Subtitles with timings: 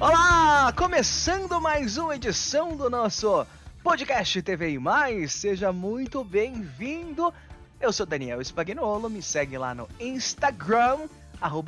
[0.00, 0.72] Olá!
[0.76, 3.44] Começando mais uma edição do nosso
[3.82, 5.32] podcast TV e Mais.
[5.32, 7.34] Seja muito bem-vindo.
[7.80, 11.08] Eu sou Daniel Spagnolo, me segue lá no Instagram,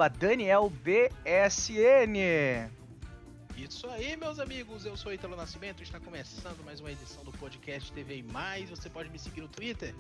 [0.09, 1.11] DanielBSN.
[3.57, 4.87] Isso aí, meus amigos.
[4.87, 5.83] Eu sou Italo Nascimento.
[5.83, 8.71] Está começando mais uma edição do podcast TV e Mais.
[8.71, 9.93] Você pode me seguir no Twitter,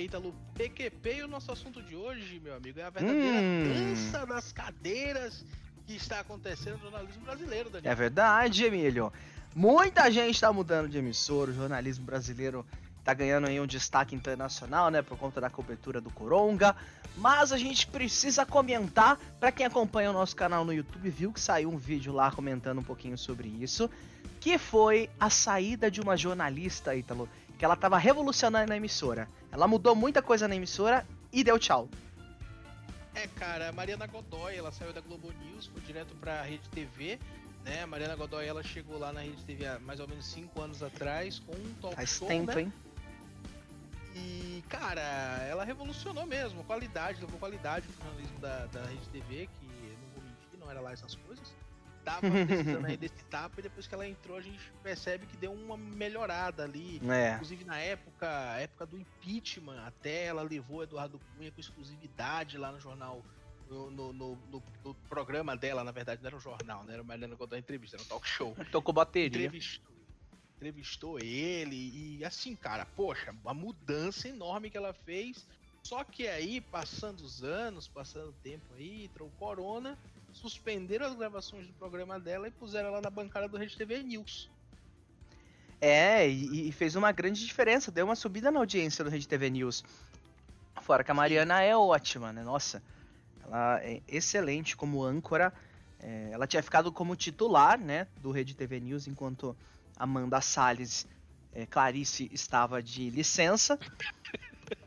[0.00, 1.16] ItaloPQP.
[1.16, 3.64] E o nosso assunto de hoje, meu amigo, é a verdadeira hum.
[3.74, 5.44] dança das cadeiras
[5.88, 7.90] que está acontecendo no jornalismo brasileiro, Daniel.
[7.90, 9.10] É verdade, Emílio.
[9.54, 11.50] Muita gente está mudando de emissora.
[11.50, 12.64] O jornalismo brasileiro
[12.98, 16.76] está ganhando aí um destaque internacional, né, por conta da cobertura do Coronga.
[17.16, 21.40] Mas a gente precisa comentar, para quem acompanha o nosso canal no YouTube, viu que
[21.40, 23.88] saiu um vídeo lá comentando um pouquinho sobre isso,
[24.40, 27.26] que foi a saída de uma jornalista, Ítalo,
[27.58, 29.26] que ela estava revolucionando na emissora.
[29.50, 31.88] Ela mudou muita coisa na emissora e deu tchau.
[33.18, 37.18] É, cara, a Mariana Godoy, ela saiu da Globo News, foi direto pra Rede TV,
[37.64, 37.82] né?
[37.82, 40.84] A Mariana Godoy, ela chegou lá na Rede TV há mais ou menos 5 anos
[40.84, 42.60] atrás com um talk Faz show, tempo, né?
[42.62, 42.72] hein?
[44.14, 45.00] E, cara,
[45.50, 50.22] ela revolucionou mesmo, qualidade, levou qualidade pro jornalismo da, da Rede TV, que não vou
[50.22, 51.52] mentir, não era lá essas coisas.
[52.08, 56.64] Tava desse tapa e depois que ela entrou a gente percebe que deu uma melhorada
[56.64, 57.00] ali.
[57.08, 57.34] É.
[57.34, 58.26] Inclusive na época,
[58.58, 63.22] época do impeachment, até ela levou Eduardo Cunha com exclusividade lá no jornal
[63.68, 66.94] no, no, no, no, programa dela, na verdade, não era um jornal, né?
[66.94, 68.56] Era uma Godoy entrevista, era um talk show.
[68.72, 69.46] Tocou bateria.
[69.46, 69.94] Entrevistou,
[70.56, 71.76] entrevistou ele
[72.18, 75.46] e assim, cara, poxa, uma mudança enorme que ela fez.
[75.82, 79.98] Só que aí, passando os anos, passando o tempo aí, entrou o Corona,
[80.38, 84.50] suspenderam as gravações do programa dela e puseram ela na bancada do Rede TV News.
[85.80, 89.50] É, e, e, fez uma grande diferença, deu uma subida na audiência do Rede TV
[89.50, 89.84] News.
[90.82, 92.42] Fora que a Mariana é ótima, né?
[92.42, 92.82] Nossa,
[93.44, 95.52] ela é excelente como âncora.
[96.00, 99.56] É, ela tinha ficado como titular, né, do Rede TV News, enquanto
[99.96, 101.06] Amanda Salles,
[101.52, 103.78] é, Clarice estava de licença.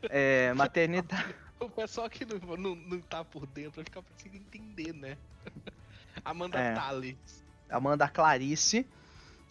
[0.08, 1.34] É, maternidade.
[1.62, 5.16] O pessoal que não, não, não tá por dentro vai ficar conseguindo entender, né?
[6.24, 7.44] Amanda é, Salles.
[7.70, 8.86] Amanda Clarice,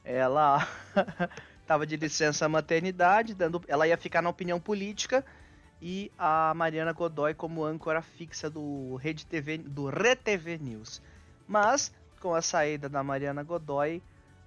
[0.04, 0.68] ela
[1.62, 5.26] estava de licença maternidade, dando, ela ia ficar na opinião política
[5.82, 11.02] e a Mariana Godoy como âncora fixa do Rede TV, do RedeTV News.
[11.48, 14.04] Mas com a saída da Mariana Godoy,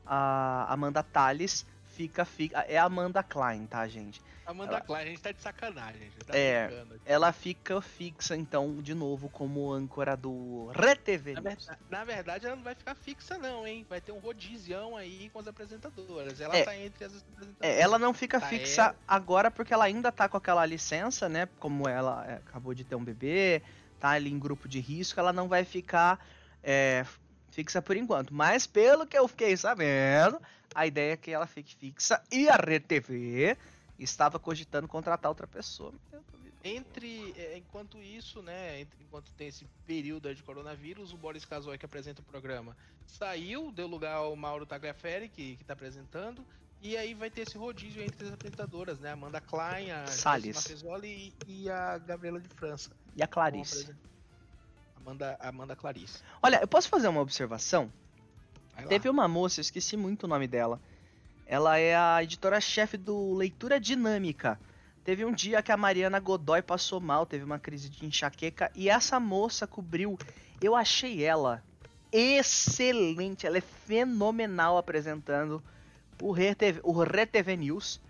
[0.07, 4.21] a Amanda Tales fica, fica é a Amanda Klein, tá, gente?
[4.45, 4.81] Amanda ela...
[4.81, 6.11] Klein, a gente tá de sacanagem.
[6.27, 11.59] Tá é, ela fica fixa, então, de novo, como âncora do RedeTV na, ver...
[11.89, 13.87] na verdade, ela não vai ficar fixa, não, hein?
[13.89, 16.41] Vai ter um rodizião aí com as apresentadoras.
[16.41, 17.57] Ela é, tá entre as apresentadoras.
[17.61, 18.97] É, ela não fica tá fixa ela...
[19.09, 21.49] agora porque ela ainda tá com aquela licença, né?
[21.59, 23.63] Como ela é, acabou de ter um bebê,
[23.99, 26.19] tá ali em grupo de risco, ela não vai ficar
[26.63, 27.07] é,
[27.51, 28.35] fixa por enquanto.
[28.35, 30.41] Mas pelo que eu fiquei sabendo,
[30.75, 33.57] a ideia é que ela fique fixa e a RedeTV
[33.99, 35.93] estava cogitando contratar outra pessoa.
[36.63, 41.85] Entre, é, enquanto isso, né, enquanto tem esse período de coronavírus, o Boris Casoy que
[41.85, 42.77] apresenta o programa
[43.07, 46.45] saiu, deu lugar ao Mauro Tagliaferri que, que tá apresentando,
[46.81, 50.71] e aí vai ter esse rodízio entre as apresentadoras, né, Amanda Klein, a Salles.
[51.03, 52.91] E, e a Gabriela de França.
[53.15, 53.95] E a Clarice.
[54.97, 56.23] Amanda, Amanda Clarice.
[56.43, 57.93] Olha, eu posso fazer uma observação?
[58.89, 60.81] Teve uma moça, eu esqueci muito o nome dela.
[61.47, 64.59] Ela é a editora-chefe do Leitura Dinâmica.
[65.05, 68.89] Teve um dia que a Mariana Godoy passou mal, teve uma crise de enxaqueca e
[68.89, 70.19] essa moça cobriu.
[70.61, 71.63] Eu achei ela
[72.11, 75.63] excelente, ela é fenomenal apresentando
[76.23, 78.01] o RTV, o RTV News.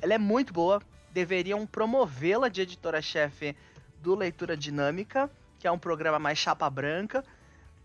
[0.00, 0.80] Ela é muito boa,
[1.12, 3.54] deveriam promovê-la de editora-chefe
[4.00, 7.24] do Leitura Dinâmica, que é um programa mais chapa branca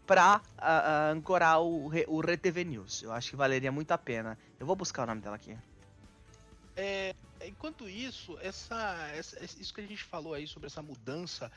[0.06, 3.04] pra uh, uh, ancorar o, o RTV News.
[3.04, 4.38] Eu acho que valeria muito a pena.
[4.60, 5.58] Eu vou buscar o nome dela aqui.
[6.76, 7.16] É,
[7.46, 11.52] enquanto isso, essa, essa, isso que a gente falou aí sobre essa mudança,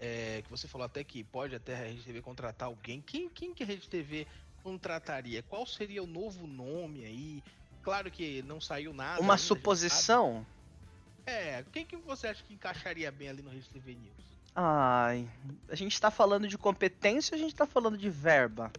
[0.00, 3.00] é, que você falou até que pode até a Rede TV contratar alguém.
[3.00, 4.26] Quem, quem que a Rede TV
[4.62, 5.42] contrataria?
[5.42, 7.42] Qual seria o novo nome aí?
[7.82, 9.20] Claro que não saiu nada.
[9.20, 10.46] Uma ainda, suposição?
[11.26, 14.31] É, quem que você acha que encaixaria bem ali no Rede TV News?
[14.54, 15.28] Ai,
[15.68, 18.70] a gente tá falando de competência ou a gente tá falando de verba?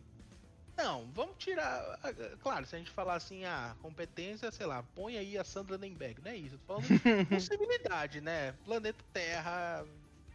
[0.78, 2.00] Não, vamos tirar.
[2.42, 6.22] Claro, se a gente falar assim, ah, competência, sei lá, põe aí a Sandra Nemberg,
[6.24, 6.58] não é isso?
[6.68, 8.54] Tô falando de possibilidade, né?
[8.66, 9.86] Planeta Terra,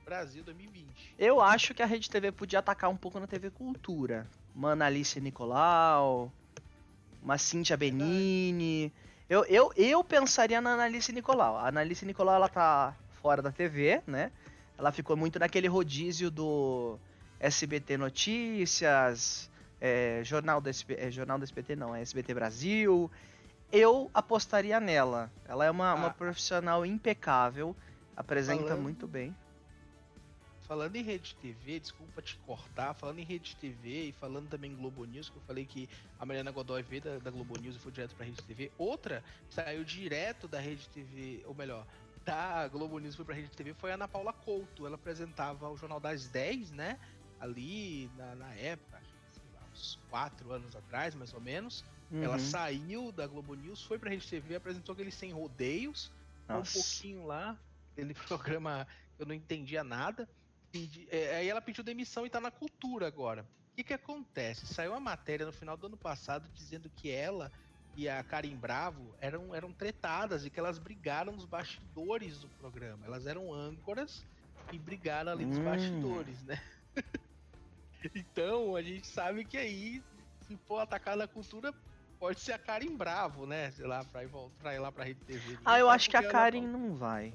[0.05, 1.15] Brasil 2020.
[1.19, 4.27] Eu acho que a Rede TV podia atacar um pouco na TV Cultura.
[4.55, 6.33] Uma Analice Nicolau,
[7.23, 8.93] uma Cíntia Benini.
[9.29, 11.57] Eu, eu, eu pensaria na Analice Nicolau.
[11.57, 14.33] A Analice Nicolau, ela tá fora da TV, né?
[14.79, 16.97] Ela ficou muito naquele rodízio do
[17.41, 23.11] SBT Notícias, é, Jornal, do SP, é, Jornal do SBT não, é SBT Brasil.
[23.73, 25.31] Eu apostaria nela.
[25.47, 25.95] Ela é uma, ah.
[25.95, 27.77] uma profissional impecável,
[28.17, 29.35] apresenta falando, muito bem.
[30.63, 34.77] Falando em Rede TV, desculpa te cortar, falando em Rede TV e falando também em
[34.77, 35.89] Globo News, que eu falei que
[36.21, 38.71] a Mariana Godoy veio da, da Globo News e foi direto pra Rede TV.
[38.79, 41.85] Outra saiu direto da Rede TV, ou melhor,
[42.29, 44.87] da Globo News foi pra Rede TV foi a Ana Paula Couto.
[44.87, 46.99] Ela apresentava o Jornal das 10, né?
[47.41, 49.01] Ali na, na época,
[49.73, 51.83] uns 4 anos atrás, mais ou menos.
[52.11, 52.23] Uhum.
[52.23, 56.13] Ela saiu da Globo News, foi pra Rede TV, apresentou aquele Sem Rodeios,
[56.51, 57.57] um pouquinho lá,
[57.93, 58.87] aquele programa
[59.17, 60.29] que eu não entendia nada.
[61.11, 63.47] é, aí ela pediu demissão e tá na cultura agora.
[63.73, 64.67] O que que acontece?
[64.67, 67.51] Saiu uma matéria no final do ano passado dizendo que ela
[67.99, 73.05] e a Karen Bravo eram, eram tretadas e que elas brigaram nos bastidores do programa.
[73.05, 74.25] Elas eram âncoras
[74.73, 75.65] e brigaram ali nos hum.
[75.65, 76.63] bastidores, né?
[78.15, 80.01] então a gente sabe que aí,
[80.47, 81.75] se for atacar na cultura,
[82.21, 83.73] pode ser a Karen Bravo, né?
[83.73, 84.31] Sei lá, pra ir,
[84.61, 85.59] pra ir lá pra Rede TV.
[85.65, 87.35] Ah, eu acho que a Karen não vai.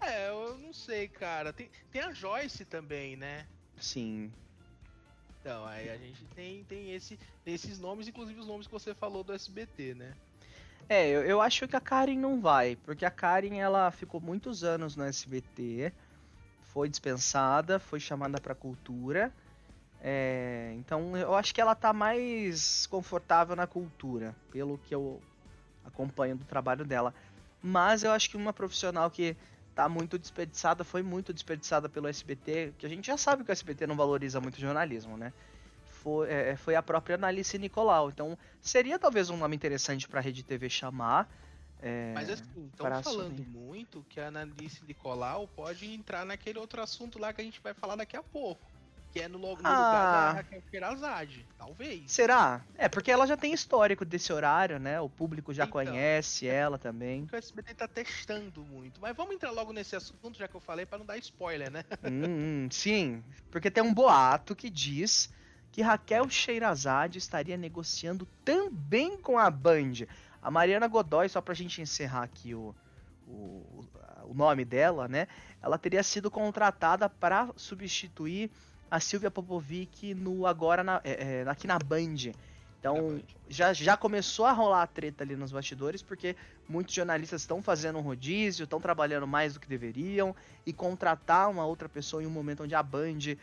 [0.00, 1.52] É, eu não sei, cara.
[1.52, 3.48] Tem, tem a Joyce também, né?
[3.76, 4.32] Sim.
[5.42, 9.24] Então, aí a gente tem, tem, esse, esses nomes, inclusive os nomes que você falou
[9.24, 10.12] do SBT, né?
[10.88, 14.62] É, eu, eu acho que a Karen não vai, porque a Karen ela ficou muitos
[14.62, 15.92] anos no SBT,
[16.72, 19.32] foi dispensada, foi chamada pra cultura.
[20.00, 25.20] É, então eu acho que ela tá mais confortável na cultura, pelo que eu
[25.84, 27.12] acompanho do trabalho dela.
[27.60, 29.36] Mas eu acho que uma profissional que
[29.74, 33.52] tá muito desperdiçada, foi muito desperdiçada pelo SBT, que a gente já sabe que o
[33.52, 35.32] SBT não valoriza muito jornalismo, né?
[35.84, 38.10] Foi, é, foi a própria Analice Nicolau.
[38.10, 41.28] Então, seria talvez um nome interessante para a Rede TV chamar.
[41.80, 43.48] É, Mas assim, estão falando assumir.
[43.48, 47.74] muito que a Analice Nicolau pode entrar naquele outro assunto lá que a gente vai
[47.74, 48.71] falar daqui a pouco.
[49.12, 49.50] Que é no, no ah.
[49.50, 50.32] lugar da ah.
[50.32, 52.10] Raquel Perazade, talvez.
[52.10, 52.62] Será?
[52.78, 54.98] É, porque ela já tem histórico desse horário, né?
[55.00, 57.28] O público já então, conhece ela também.
[57.30, 59.00] O SBT tá testando muito.
[59.02, 61.84] Mas vamos entrar logo nesse assunto, já que eu falei, para não dar spoiler, né?
[62.04, 65.30] Hum, sim, porque tem um boato que diz
[65.70, 70.06] que Raquel Sherazade estaria negociando também com a Band.
[70.42, 72.74] A Mariana Godoy, só pra gente encerrar aqui o,
[73.26, 73.84] o,
[74.24, 75.26] o nome dela, né?
[75.62, 78.50] Ela teria sido contratada para substituir
[78.92, 82.34] a Silvia Popovic no agora na, é, é aqui na Band.
[82.78, 86.36] Então já, já começou a rolar a treta ali nos bastidores, porque
[86.68, 90.36] muitos jornalistas estão fazendo um rodízio, estão trabalhando mais do que deveriam,
[90.66, 93.36] e contratar uma outra pessoa em um momento onde a Band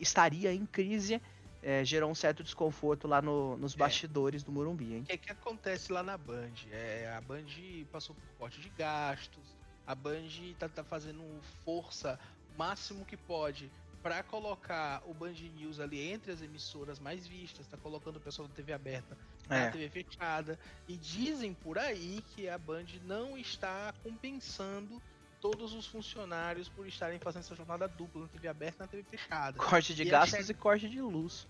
[0.00, 1.18] estaria em crise
[1.62, 3.78] é, gerou um certo desconforto lá no, nos é.
[3.78, 4.44] bastidores é.
[4.44, 4.98] do Morumbi.
[4.98, 6.52] O que, que acontece lá na Band?
[6.70, 7.46] É, a Band
[7.90, 10.28] passou por corte de gastos, a Band
[10.58, 11.22] tá, tá fazendo
[11.64, 12.20] força
[12.58, 13.70] máximo que pode
[14.04, 18.46] para colocar o Band News ali entre as emissoras mais vistas, tá colocando o pessoal
[18.46, 19.16] da TV aberta
[19.48, 19.70] na é.
[19.70, 20.58] TV fechada.
[20.86, 25.00] E dizem por aí que a Band não está compensando
[25.40, 29.02] todos os funcionários por estarem fazendo essa jornada dupla na TV aberta e na TV
[29.04, 29.56] fechada.
[29.56, 31.48] Corte de e gastos e corte de luz.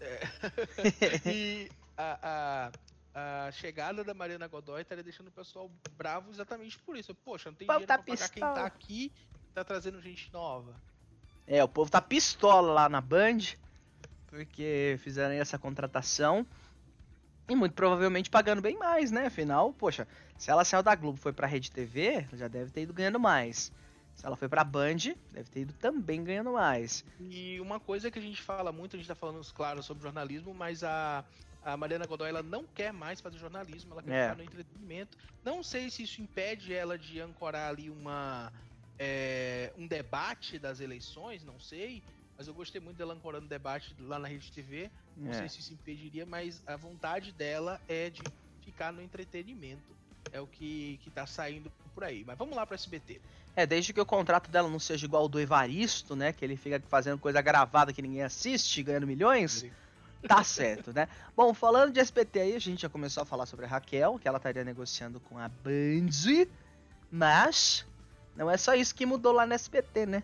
[0.00, 0.20] É.
[1.26, 1.68] e
[1.98, 2.70] a,
[3.16, 7.12] a, a, chegada da Mariana Godoy estaria deixando o pessoal bravo exatamente por isso.
[7.12, 9.12] Poxa, não tem dinheiro tá pra pagar quem tá aqui
[9.52, 10.74] tá trazendo gente nova.
[11.46, 13.38] É, o povo tá pistola lá na Band,
[14.26, 16.46] porque fizeram essa contratação.
[17.48, 19.26] E muito provavelmente pagando bem mais, né?
[19.26, 20.06] Afinal, poxa,
[20.38, 23.18] se ela saiu da Globo e foi pra Rede TV, já deve ter ido ganhando
[23.18, 23.72] mais.
[24.14, 27.04] Se ela foi pra Band, deve ter ido também ganhando mais.
[27.18, 30.54] E uma coisa que a gente fala muito, a gente tá falando, claro, sobre jornalismo,
[30.54, 31.24] mas a,
[31.64, 34.22] a Mariana Godoy ela não quer mais fazer jornalismo, ela quer é.
[34.24, 35.18] ficar no entretenimento.
[35.44, 38.52] Não sei se isso impede ela de ancorar ali uma,
[39.04, 42.04] é, um debate das eleições, não sei.
[42.38, 44.88] Mas eu gostei muito dela ancorando debate lá na Rede TV.
[45.16, 45.34] Não é.
[45.34, 48.22] sei se isso impediria, mas a vontade dela é de
[48.64, 49.82] ficar no entretenimento.
[50.30, 52.22] É o que, que tá saindo por aí.
[52.24, 53.20] Mas vamos lá pro SBT.
[53.56, 56.32] É, desde que o contrato dela não seja igual ao do Evaristo, né?
[56.32, 59.66] Que ele fica fazendo coisa gravada que ninguém assiste, ganhando milhões.
[60.28, 61.08] Tá certo, né?
[61.36, 64.28] Bom, falando de SBT aí, a gente já começou a falar sobre a Raquel, que
[64.28, 66.46] ela estaria negociando com a Band,
[67.10, 67.84] mas
[68.36, 70.22] não é só isso que mudou lá no SBT, né?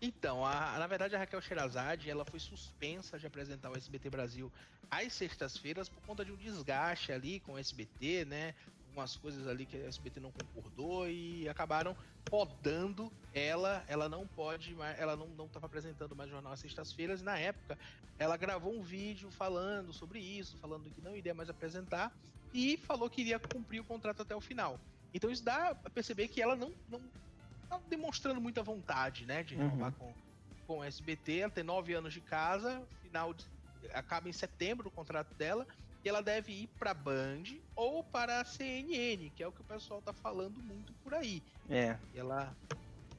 [0.00, 4.52] Então, a, na verdade a Raquel Sherazade, ela foi suspensa de apresentar o SBT Brasil
[4.90, 8.54] às sextas-feiras por conta de um desgaste ali com o SBT, né?
[8.86, 13.84] Algumas coisas ali que a SBT não concordou e acabaram podando ela.
[13.88, 17.20] Ela não pode, ela não, não apresentando mais jornal às sextas-feiras.
[17.20, 17.76] Na época,
[18.18, 22.12] ela gravou um vídeo falando sobre isso, falando que não iria mais apresentar
[22.54, 24.80] e falou que iria cumprir o contrato até o final.
[25.12, 27.00] Então isso dá a perceber que ela não, não
[27.68, 29.98] tá demonstrando muita vontade, né, de renovar uhum.
[29.98, 30.14] com,
[30.66, 33.44] com o SBT, ela tem nove anos de casa, final de,
[33.92, 35.66] acaba em setembro o contrato dela,
[36.04, 39.64] e ela deve ir para Band ou para a CNN, que é o que o
[39.64, 41.42] pessoal tá falando muito por aí.
[41.68, 41.96] É.
[42.14, 42.54] Ela,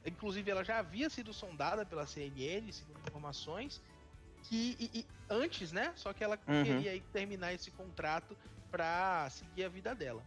[0.04, 3.82] inclusive, ela já havia sido sondada pela CNN, segundo informações,
[4.44, 5.92] que e, e, antes, né?
[5.94, 6.64] Só que ela uhum.
[6.64, 8.36] queria aí, terminar esse contrato
[8.70, 10.24] para seguir a vida dela.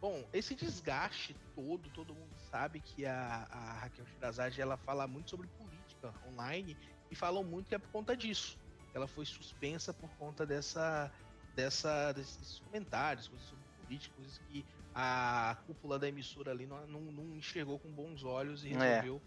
[0.00, 5.30] Bom, esse desgaste todo, todo mundo sabe que a, a Raquel Shirazade ela fala muito
[5.30, 6.76] sobre política online
[7.10, 8.58] e falam muito que é por conta disso.
[8.94, 11.10] Ela foi suspensa por conta dessa,
[11.54, 17.00] dessa desses comentários, coisas sobre política, coisas que a cúpula da emissora ali não, não,
[17.00, 18.78] não enxergou com bons olhos e é.
[18.78, 19.22] resolveu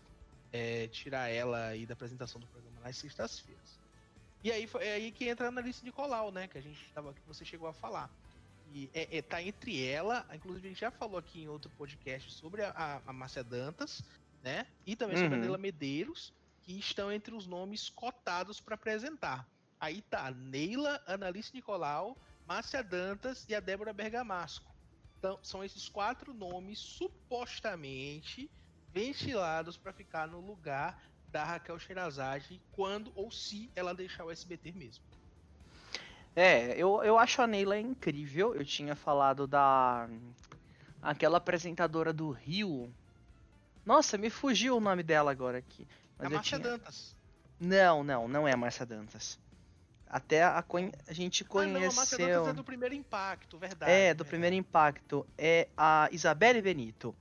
[0.51, 0.83] é.
[0.83, 3.79] É, tirar ela aí da apresentação do programa nas sextas-feiras.
[4.43, 6.47] E aí é aí que entra a Analice Nicolau, né?
[6.47, 8.09] Que a gente tava, que você chegou a falar.
[8.73, 12.31] E é, é, tá entre ela, inclusive a gente já falou aqui em outro podcast
[12.31, 14.03] sobre a, a Márcia Dantas,
[14.43, 14.67] né?
[14.85, 15.23] E também uhum.
[15.23, 15.43] sobre a uhum.
[15.43, 19.47] Neila Medeiros, que estão entre os nomes cotados para apresentar.
[19.79, 24.69] Aí tá Neila, Analice Nicolau, Márcia Dantas e a Débora Bergamasco.
[25.17, 28.49] Então, são esses quatro nomes supostamente
[28.91, 34.71] ventilados para ficar no lugar da Raquel Sherazade quando ou se ela deixar o SBT
[34.71, 35.03] mesmo.
[36.39, 38.55] É, eu, eu acho a Neila incrível.
[38.55, 40.08] Eu tinha falado da.
[41.01, 42.89] aquela apresentadora do Rio.
[43.86, 45.86] Nossa, me fugiu o nome dela agora aqui.
[46.17, 46.72] Mas é Márcia tinha...
[46.72, 47.15] Dantas.
[47.60, 49.38] Não, não, não é a Márcia Dantas.
[50.08, 50.63] Até a,
[51.08, 51.75] a gente conheceu.
[51.75, 53.91] Ah, não, a Márcia Dantas é do primeiro impacto, verdade.
[53.91, 55.27] É, do primeiro impacto.
[55.38, 57.13] É a Isabelle Benito.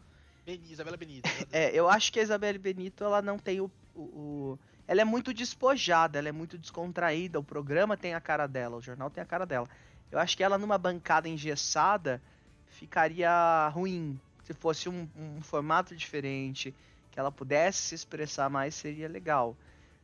[0.47, 0.63] Ben...
[0.71, 1.29] Isabela Benito.
[1.51, 4.59] é, eu acho que a Isabelle Benito ela não tem o, o, o
[4.89, 7.39] ela é muito despojada, ela é muito descontraída.
[7.39, 9.69] O programa tem a cara dela, o jornal tem a cara dela.
[10.11, 12.23] Eu acho que ela numa bancada engessada
[12.69, 14.19] ficaria ruim.
[14.45, 16.75] Se fosse um, um formato diferente,
[17.11, 19.55] que ela pudesse se expressar mais, seria legal.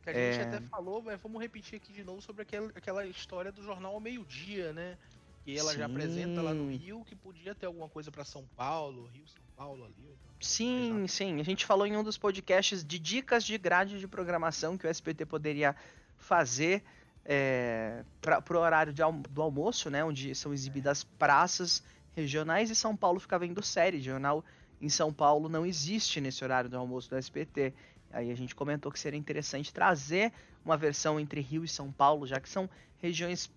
[0.03, 0.43] Que a gente é...
[0.43, 3.99] até falou, mas vamos repetir aqui de novo sobre aquela, aquela história do jornal ao
[3.99, 4.99] meio-dia, né?
[5.45, 5.77] Que ela Sim.
[5.77, 9.43] já apresenta lá no Rio, que podia ter alguma coisa para São Paulo, Rio, São
[9.55, 10.17] Paulo ali.
[10.41, 11.39] Sim, sim.
[11.39, 14.89] A gente falou em um dos podcasts de dicas de grade de programação que o
[14.89, 15.75] SBT poderia
[16.17, 16.83] fazer
[17.23, 20.03] é, para o horário de, do almoço, né?
[20.03, 21.83] Onde são exibidas praças
[22.15, 24.01] regionais e São Paulo fica vendo série.
[24.01, 24.43] Jornal
[24.81, 27.71] em São Paulo não existe nesse horário do almoço do SBT.
[28.11, 30.33] Aí a gente comentou que seria interessante trazer
[30.63, 32.69] uma versão entre Rio e São Paulo, já que são
[33.01, 33.51] regiões,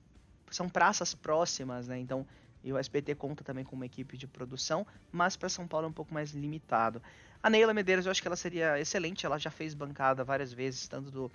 [0.54, 1.98] são praças próximas, né?
[1.98, 2.26] Então
[2.62, 5.88] e o SBT conta também com uma equipe de produção, mas para São Paulo é
[5.88, 7.02] um pouco mais limitado.
[7.42, 10.88] A Neila Medeiros, eu acho que ela seria excelente, ela já fez bancada várias vezes,
[10.88, 11.30] tanto do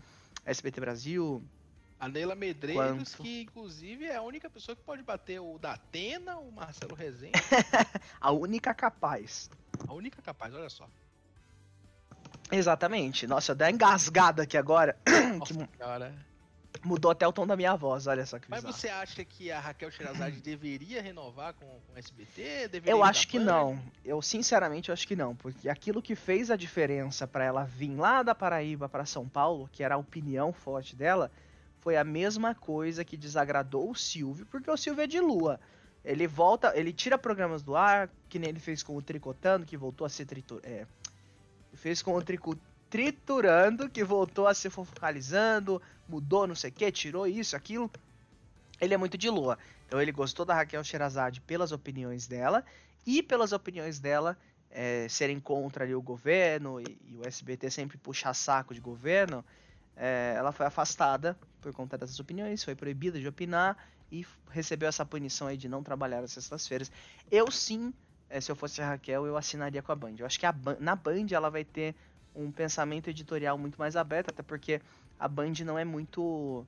[0.46, 1.42] SBT Brasil.
[2.00, 3.24] A Neila Medeiros, quanto...
[3.24, 7.32] que inclusive é a única pessoa que pode bater o da Atena, o Marcelo Rezende.
[8.20, 9.50] a única capaz.
[9.88, 10.90] A única capaz, olha só.
[12.52, 13.26] Exatamente.
[13.26, 14.98] Nossa, eu dei uma engasgada aqui agora.
[15.38, 15.78] Nossa, que...
[15.78, 16.14] cara.
[16.84, 19.60] Mudou até o tom da minha voz, olha só que Mas você acha que a
[19.60, 22.68] Raquel Sherazade deveria renovar com, com o SBT?
[22.68, 23.80] Deveria eu acho que não.
[24.04, 28.22] Eu sinceramente acho que não, porque aquilo que fez a diferença para ela vir lá
[28.22, 31.32] da Paraíba para São Paulo, que era a opinião forte dela,
[31.80, 35.60] foi a mesma coisa que desagradou o Silvio, porque o Silvio é de lua.
[36.04, 39.78] Ele volta, ele tira programas do ar, que nem ele fez com o Tricotando, que
[39.78, 40.60] voltou a ser tritur...
[40.64, 40.86] É,
[41.74, 46.92] fez com o Tricotando triturando, que voltou a ser focalizando, mudou não sei o que,
[46.92, 47.90] tirou isso, aquilo.
[48.80, 49.58] Ele é muito de lua.
[49.88, 52.64] Então ele gostou da Raquel Sherazade pelas opiniões dela
[53.04, 54.38] e pelas opiniões dela
[54.70, 59.44] é, serem contra ali, o governo e, e, o SBT sempre puxar saco de governo.
[59.98, 63.76] É, ela foi afastada por conta dessas opiniões, foi proibida de opinar
[64.12, 66.92] e recebeu essa punição aí de não trabalhar às sextas-feiras.
[67.32, 67.92] Eu sim,
[68.30, 70.14] é, se eu fosse a Raquel, eu assinaria com a Band.
[70.20, 70.46] Eu acho que
[70.80, 71.96] na Band ela vai ter
[72.36, 74.82] um pensamento editorial muito mais aberto, até porque
[75.20, 76.66] a Band não é muito,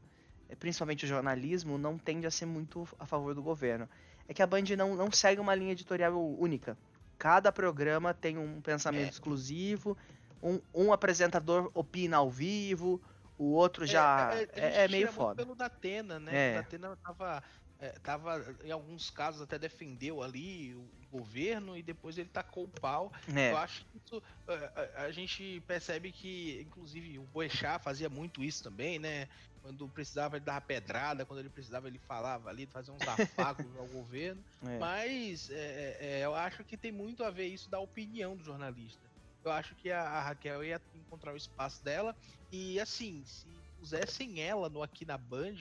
[0.49, 3.87] é, principalmente o jornalismo, não tende a ser muito a favor do governo.
[4.27, 6.77] É que a Band não, não segue uma linha editorial única.
[7.17, 9.09] Cada programa tem um pensamento é.
[9.09, 9.97] exclusivo,
[10.41, 13.01] um, um, apresentador opina ao vivo,
[13.37, 15.35] o outro já é, é, é meio foda.
[15.35, 16.31] pelo Datena, né?
[16.33, 16.51] É.
[16.59, 17.43] O Datena tava
[17.79, 22.67] é, tava, em alguns casos, até defendeu ali o governo e depois ele tacou o
[22.67, 23.11] pau.
[23.35, 23.51] É.
[23.51, 28.63] Eu acho que isso, a, a, gente percebe que, inclusive, o Boechat fazia muito isso
[28.63, 29.27] também, né?
[29.61, 33.87] Quando precisava ele dar pedrada, quando ele precisava ele falava ali, fazer uns afagos ao
[33.89, 34.41] governo.
[34.63, 34.77] É.
[34.77, 39.01] Mas é, é, eu acho que tem muito a ver isso da opinião do jornalista.
[39.43, 42.15] Eu acho que a, a Raquel ia encontrar o espaço dela
[42.51, 43.45] e, assim, se
[43.79, 45.55] pusessem ela no aqui na Band,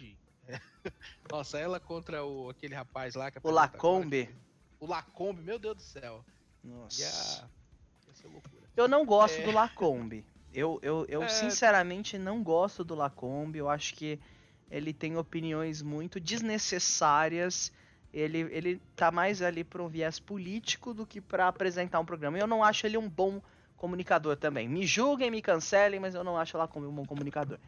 [1.31, 4.29] Nossa, ela contra o, aquele rapaz lá que O Lacombe.
[4.79, 6.25] O Lacombe, meu Deus do céu.
[6.63, 7.01] Nossa.
[7.01, 8.63] Ia, ia ser loucura.
[8.77, 9.45] Eu não gosto é...
[9.45, 10.25] do Lacombe.
[10.53, 11.29] Eu, eu, eu é...
[11.29, 13.59] sinceramente não gosto do Lacombe.
[13.59, 14.21] Eu acho que
[14.71, 17.73] ele tem opiniões muito desnecessárias.
[18.13, 22.39] Ele, ele tá mais ali para um viés político do que para apresentar um programa.
[22.39, 23.43] Eu não acho ele um bom
[23.77, 24.69] comunicador também.
[24.69, 27.59] Me julguem, me cancelem, mas eu não acho o Lacombe um bom comunicador.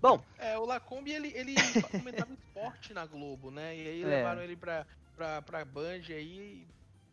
[0.00, 0.22] Bom.
[0.38, 1.54] É, o Lacombe ele, ele
[1.90, 3.76] comentava esporte na Globo, né?
[3.76, 4.06] E aí é.
[4.06, 6.66] levaram ele pra, pra, pra Band aí.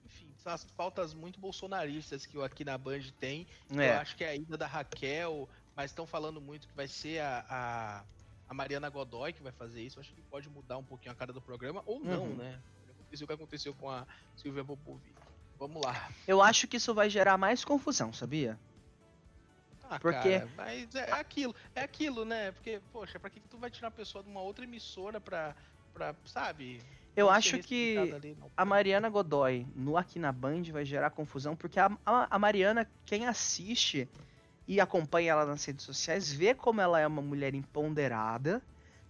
[0.05, 3.45] Enfim, são as pautas muito bolsonaristas que aqui na Band tem.
[3.71, 3.89] É.
[3.89, 7.19] Eu acho que é a ida da Raquel, mas estão falando muito que vai ser
[7.19, 8.03] a, a,
[8.49, 9.99] a, Mariana Godoy que vai fazer isso.
[9.99, 12.35] Eu acho que pode mudar um pouquinho a cara do programa, ou não, uhum.
[12.35, 12.59] né?
[12.89, 15.15] Aconteceu o que aconteceu com a Silvia Popovic.
[15.59, 16.09] Vamos lá.
[16.27, 18.57] Eu acho que isso vai gerar mais confusão, sabia?
[19.89, 22.51] Ah, porque cara, mas é aquilo, é aquilo, né?
[22.51, 25.55] Porque, poxa, pra que, que tu vai tirar a pessoa de uma outra emissora pra,
[25.93, 26.81] pra sabe?
[27.15, 31.79] Eu acho que ali, a Mariana Godoy no Aqui na Band vai gerar confusão, porque
[31.79, 34.07] a, a, a, Mariana, quem assiste
[34.67, 38.61] e acompanha ela nas redes sociais, vê como ela é uma mulher empoderada,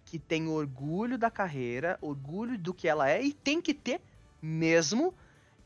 [0.06, 4.00] que tem orgulho da carreira, orgulho do que ela é, e tem que ter
[4.42, 5.14] mesmo,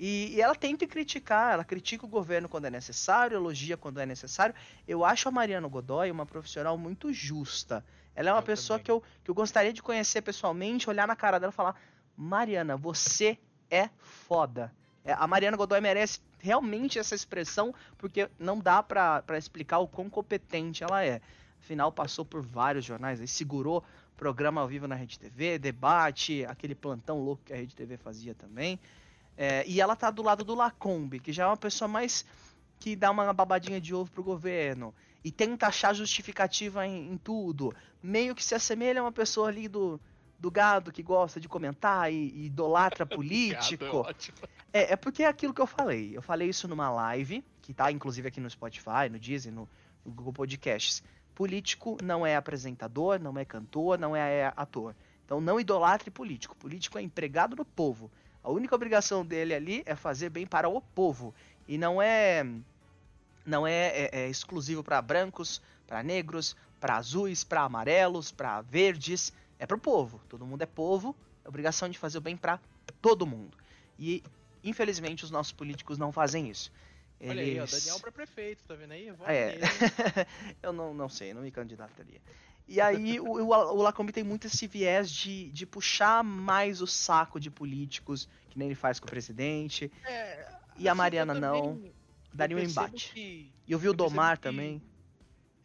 [0.03, 4.05] e, e, ela tenta criticar, ela critica o governo quando é necessário, elogia quando é
[4.05, 4.55] necessário.
[4.87, 7.85] Eu acho a Mariana Godoy uma profissional muito justa.
[8.15, 11.15] Ela é uma eu pessoa que eu, que eu gostaria de conhecer pessoalmente, olhar na
[11.15, 11.79] cara dela e falar:
[12.17, 13.37] Mariana, você
[13.69, 14.73] é foda.
[15.05, 20.09] É, a Mariana Godoy merece realmente essa expressão, porque não dá para explicar o quão
[20.09, 21.21] competente ela é.
[21.59, 23.83] Afinal, passou por vários jornais, aí segurou
[24.17, 28.33] programa ao vivo na Rede TV, debate, aquele plantão louco que a Rede TV fazia
[28.33, 28.79] também.
[29.37, 32.25] É, e ela tá do lado do Lacombe, que já é uma pessoa mais
[32.79, 37.73] que dá uma babadinha de ovo pro governo e tenta achar justificativa em, em tudo.
[38.01, 39.99] Meio que se assemelha a uma pessoa ali do,
[40.39, 44.05] do gado que gosta de comentar e, e idolatra político.
[44.73, 46.17] é, é, é, porque é aquilo que eu falei.
[46.17, 49.69] Eu falei isso numa live, que tá inclusive aqui no Spotify, no Disney, no,
[50.03, 51.03] no Google Podcasts.
[51.35, 54.95] Político não é apresentador, não é cantor, não é, é ator.
[55.23, 56.55] Então não idolatre político.
[56.55, 58.11] Político é empregado do povo.
[58.43, 61.33] A única obrigação dele ali é fazer bem para o povo.
[61.67, 62.45] E não é
[63.45, 69.33] não é, é, é exclusivo para brancos, para negros, para azuis, para amarelos, para verdes.
[69.59, 70.21] É para o povo.
[70.27, 71.15] Todo mundo é povo.
[71.43, 72.59] É obrigação de fazer o bem para
[73.01, 73.57] todo mundo.
[73.97, 74.23] E
[74.63, 76.71] infelizmente os nossos políticos não fazem isso.
[77.19, 77.37] Eles...
[77.37, 79.09] Olha aí, ó, Daniel para prefeito, tá vendo aí?
[79.27, 79.59] é.
[80.63, 82.19] eu não, não sei, não me candidataria.
[82.67, 86.87] E aí o, o, o Lacombe tem muito esse viés de, de puxar mais o
[86.87, 89.91] saco de políticos, que nem ele faz com o presidente.
[90.05, 90.47] É,
[90.77, 91.81] e a assim, Mariana não.
[92.33, 93.11] Daria um embate.
[93.13, 94.81] Que, e eu vi o Domar que, também.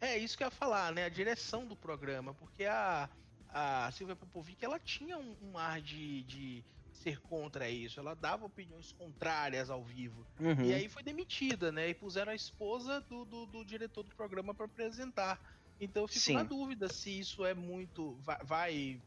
[0.01, 1.05] É, isso que eu ia falar, né?
[1.05, 3.09] A direção do programa, porque a,
[3.49, 7.99] a Silvia Popovic, ela tinha um, um ar de, de ser contra isso.
[7.99, 10.25] Ela dava opiniões contrárias ao vivo.
[10.39, 10.65] Uhum.
[10.65, 11.89] E aí foi demitida, né?
[11.89, 15.39] E puseram a esposa do, do, do diretor do programa para apresentar.
[15.79, 16.33] Então eu fico Sim.
[16.33, 18.17] na dúvida se isso é muito.
[18.23, 19.01] Vai, vai,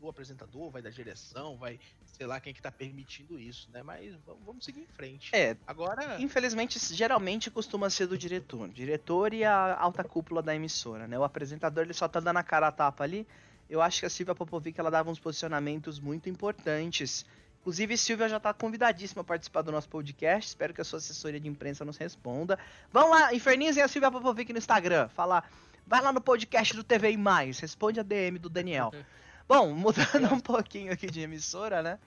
[0.00, 1.80] do apresentador, vai da direção, vai.
[2.04, 3.82] Sei lá quem é que tá permitindo isso, né?
[3.82, 5.34] Mas vamos seguir em frente.
[5.34, 5.56] É.
[5.66, 6.20] Agora.
[6.20, 8.68] Infelizmente, geralmente costuma ser do diretor.
[8.68, 11.18] Diretor e a alta cúpula da emissora, né?
[11.18, 13.26] O apresentador ele só tá dando a cara a tapa ali.
[13.68, 17.26] Eu acho que a Silvia Popovic ela dava uns posicionamentos muito importantes.
[17.62, 20.48] Inclusive, Silvia já está convidadíssima a participar do nosso podcast.
[20.48, 22.58] Espero que a sua assessoria de imprensa nos responda.
[22.92, 25.08] Vão lá, infernizem a Silvia Popovic no Instagram.
[25.08, 25.50] Falar,
[25.86, 28.90] Vai lá no podcast do TV e Mais, responde a DM do Daniel.
[29.46, 31.98] Bom, mudando um pouquinho aqui de emissora, né?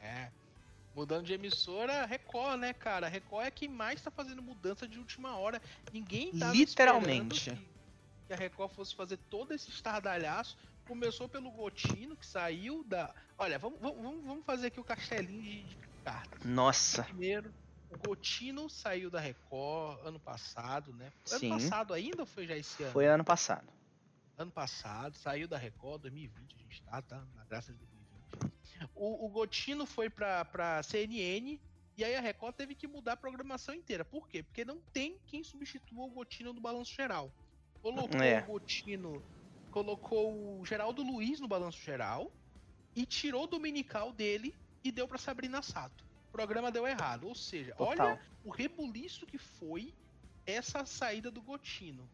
[0.00, 0.28] É.
[0.94, 3.08] Mudando de emissora, Record, né, cara?
[3.08, 5.60] Record é quem mais tá fazendo mudança de última hora.
[5.92, 7.50] Ninguém tá Literalmente.
[7.50, 7.56] Que,
[8.28, 10.56] que a Record fosse fazer todo esse estardalhaço.
[10.86, 13.12] Começou pelo Gotino, que saiu da.
[13.38, 16.44] Olha, vamos, vamos, vamos fazer aqui o castelinho de, de cartas.
[16.44, 17.04] Nossa.
[17.04, 17.52] Primeiro,
[17.92, 21.12] o Gotino saiu da Record ano passado, né?
[21.30, 21.48] Ano Sim.
[21.50, 22.92] passado ainda ou foi já esse ano?
[22.92, 23.70] Foi ano passado.
[24.36, 27.24] Ano passado, saiu da Record, 2020 a gente tá, tá?
[27.34, 28.52] Na graça de 2020.
[28.94, 31.60] O, o Gotino foi pra, pra CNN
[31.96, 34.04] e aí a Record teve que mudar a programação inteira.
[34.04, 34.42] Por quê?
[34.42, 37.30] Porque não tem quem substitua o Gotino no balanço geral.
[37.82, 38.40] Colocou é.
[38.40, 39.22] o Gotino,
[39.70, 42.32] colocou o Geraldo Luiz no balanço geral
[42.96, 47.28] e tirou o dominical dele e deu para Sabrina Sato programa deu errado.
[47.28, 48.08] Ou seja, Total.
[48.08, 49.92] olha o rebuliço que foi
[50.46, 52.08] essa saída do Gotino.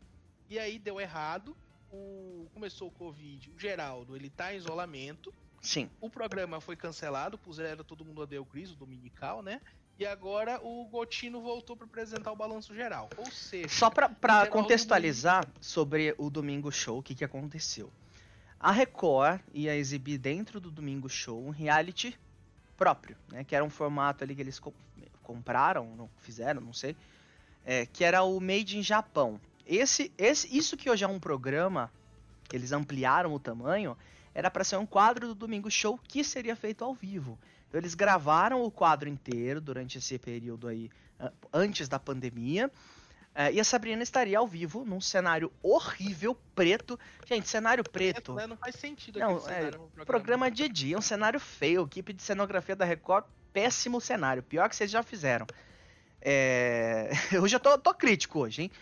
[0.50, 1.56] E aí deu errado,
[1.90, 2.46] o...
[2.52, 5.32] começou o Covid, o Geraldo, ele tá em isolamento.
[5.60, 5.90] Sim.
[6.00, 9.60] O programa foi cancelado, puseram todo mundo a Deu Cris, o dominical, né?
[9.98, 13.10] E agora o Gotino voltou para apresentar o balanço geral.
[13.16, 15.64] Ou seja, só para contextualizar domingo...
[15.64, 17.90] sobre o Domingo Show, o que, que aconteceu.
[18.60, 22.16] A Record ia exibir dentro do Domingo Show um reality
[22.78, 23.44] próprio, né?
[23.44, 24.58] Que era um formato ali que eles
[25.22, 26.96] compraram, não fizeram, não sei.
[27.66, 29.38] É, que era o Made in Japão.
[29.66, 31.90] esse, esse, isso que hoje é um programa,
[32.50, 33.94] eles ampliaram o tamanho,
[34.32, 37.36] era para ser um quadro do Domingo Show que seria feito ao vivo.
[37.68, 40.88] Então eles gravaram o quadro inteiro durante esse período aí,
[41.52, 42.70] antes da pandemia.
[43.38, 46.98] Uh, e a Sabrina estaria ao vivo num cenário horrível, preto.
[47.24, 48.34] Gente, cenário preto.
[48.34, 48.48] Né?
[48.48, 50.04] Não faz sentido Não, é, programa.
[50.04, 51.84] programa de dia, um cenário feio.
[51.84, 54.42] Equipe de cenografia da Record, péssimo cenário.
[54.42, 55.46] Pior que vocês já fizeram.
[56.20, 57.10] É...
[57.40, 58.72] Hoje eu tô, tô crítico hoje, hein?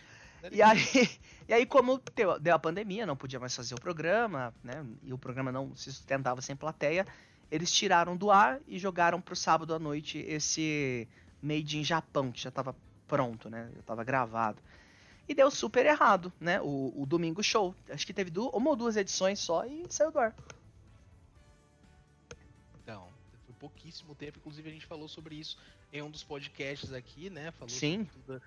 [0.51, 0.81] E aí,
[1.47, 2.01] e aí, como
[2.40, 4.87] deu a pandemia, não podia mais fazer o programa, né?
[5.03, 7.07] E o programa não se sustentava sem plateia,
[7.51, 11.07] eles tiraram do ar e jogaram pro sábado à noite esse
[11.42, 12.75] Made in Japão, que já tava
[13.07, 13.71] pronto, né?
[13.75, 14.61] Já tava gravado.
[15.29, 16.61] E deu super errado, né?
[16.61, 17.75] O, o Domingo Show.
[17.90, 20.35] Acho que teve duas, uma ou duas edições só e saiu do ar.
[22.83, 23.09] Então,
[23.45, 24.38] foi pouquíssimo tempo.
[24.38, 25.59] Inclusive, a gente falou sobre isso
[25.92, 27.51] em um dos podcasts aqui, né?
[27.53, 28.05] Falou Sim.
[28.05, 28.40] Tudo,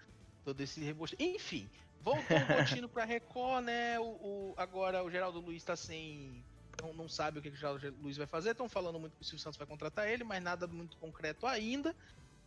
[0.46, 1.16] todo esse rebote.
[1.20, 1.70] Enfim,
[2.02, 4.00] voltou o Contino pra Record, né?
[4.00, 6.44] O, o, agora o Geraldo Luiz tá sem.
[6.82, 8.52] Não, não sabe o que, que o Geraldo Luiz vai fazer.
[8.52, 11.94] Estão falando muito que o Silvio Santos vai contratar ele, mas nada muito concreto ainda.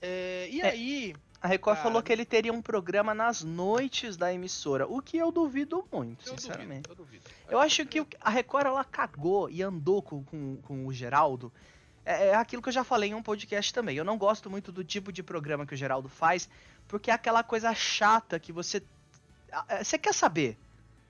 [0.00, 1.14] É, e é, aí.
[1.42, 5.16] A Record cara, falou que ele teria um programa nas noites da emissora, o que
[5.16, 6.82] eu duvido muito, eu sinceramente.
[6.82, 7.24] Duvido, eu, duvido.
[7.50, 11.52] eu, acho que a Record ela cagou e andou com, com, com o Geraldo
[12.04, 13.96] é, é aquilo que eu já falei em um podcast também.
[13.96, 16.48] Eu não gosto muito do tipo de programa que o Geraldo faz,
[16.88, 18.82] porque é aquela coisa chata que você.
[19.68, 20.56] É, você quer saber,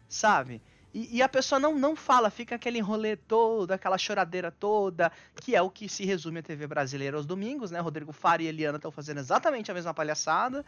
[0.08, 0.60] sabe?
[0.94, 5.56] E, e, a pessoa não, não fala, fica aquele enrolê todo, aquela choradeira toda, que
[5.56, 7.80] é o que se resume a TV brasileira aos domingos, né?
[7.80, 10.64] Rodrigo Fara e Eliana estão fazendo exatamente a mesma palhaçada.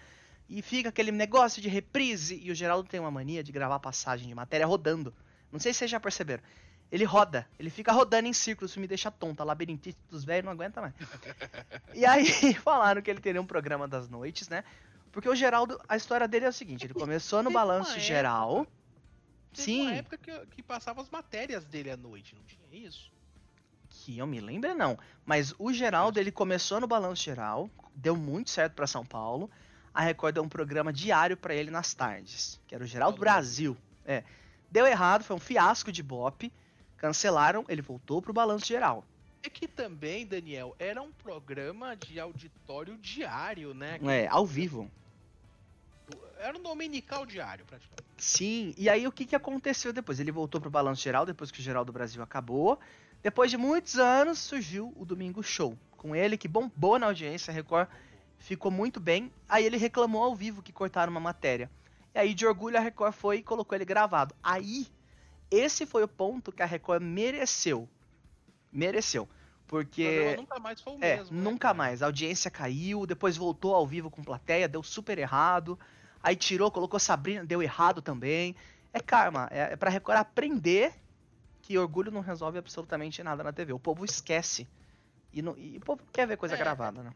[0.48, 2.40] E fica aquele negócio de reprise.
[2.42, 5.14] E o Geraldo tem uma mania de gravar passagem de matéria rodando.
[5.52, 6.42] Não sei se vocês já perceberam.
[6.90, 9.42] Ele roda, ele fica rodando em círculos, isso me deixa tonta.
[9.42, 10.94] Labirintite dos velhos não aguenta mais.
[11.92, 14.64] e aí falaram que ele teria um programa das noites, né?
[15.10, 18.66] Porque o Geraldo, a história dele é o seguinte: ele começou no balanço geral.
[19.54, 19.82] Teve Sim.
[19.82, 23.12] uma época que, que passava as matérias dele à noite, não tinha isso?
[23.88, 24.98] Que eu me lembro, não.
[25.24, 29.48] Mas o Geraldo, ele começou no balanço geral, deu muito certo para São Paulo.
[29.92, 33.76] A Record deu um programa diário para ele nas tardes, que era o Geraldo Brasil.
[34.04, 34.24] É.
[34.68, 36.52] Deu errado, foi um fiasco de bop.
[36.96, 39.04] Cancelaram, ele voltou pro balanço geral.
[39.40, 44.00] É que também, Daniel, era um programa de auditório diário, né?
[44.02, 44.90] É, ao vivo.
[46.38, 48.04] Era um dominical diário, praticamente.
[48.18, 50.20] Sim, e aí o que, que aconteceu depois?
[50.20, 52.78] Ele voltou pro balanço geral, depois que o Geral do Brasil acabou.
[53.22, 55.78] Depois de muitos anos, surgiu o Domingo Show.
[55.96, 57.88] Com ele, que bombou na audiência, a Record
[58.38, 59.32] ficou muito bem.
[59.48, 61.70] Aí ele reclamou ao vivo que cortaram uma matéria.
[62.14, 64.34] E aí, de orgulho, a Record foi e colocou ele gravado.
[64.42, 64.86] Aí
[65.50, 67.88] esse foi o ponto que a Record mereceu.
[68.72, 69.28] Mereceu.
[69.66, 70.36] Porque.
[70.36, 71.36] nunca mais foi o é, mesmo.
[71.36, 72.02] Né, nunca né, mais.
[72.02, 75.78] A audiência caiu, depois voltou ao vivo com plateia, deu super errado.
[76.22, 78.54] Aí tirou, colocou Sabrina, deu errado também.
[78.92, 79.48] É karma.
[79.50, 80.94] É, é pra Record aprender
[81.60, 83.72] que orgulho não resolve absolutamente nada na TV.
[83.72, 84.68] O povo esquece.
[85.32, 87.12] E, não, e o povo quer ver coisa é, gravada, né?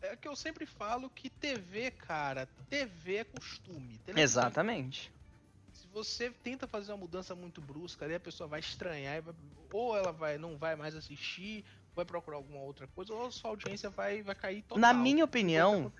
[0.00, 4.00] É que eu sempre falo que TV, cara, TV é costume.
[4.14, 5.10] Exatamente
[5.92, 9.22] você tenta fazer uma mudança muito brusca, aí a pessoa vai estranhar,
[9.72, 11.64] ou ela vai não vai mais assistir,
[11.98, 14.78] vai procurar alguma outra coisa, ou a sua audiência vai, vai cair total.
[14.78, 15.92] Na minha opinião,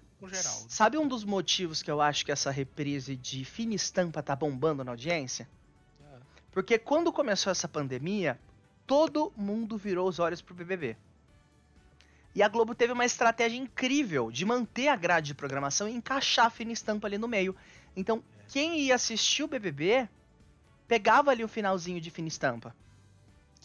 [0.68, 4.84] sabe um dos motivos que eu acho que essa reprise de fina estampa tá bombando
[4.84, 5.48] na audiência?
[6.00, 6.18] É.
[6.52, 8.38] Porque quando começou essa pandemia,
[8.86, 10.96] todo mundo virou os olhos pro BBB.
[12.32, 16.46] E a Globo teve uma estratégia incrível de manter a grade de programação e encaixar
[16.46, 17.56] a fina estampa ali no meio.
[17.96, 20.08] Então, quem ia assistir o BBB
[20.86, 22.72] pegava ali o finalzinho de fina estampa.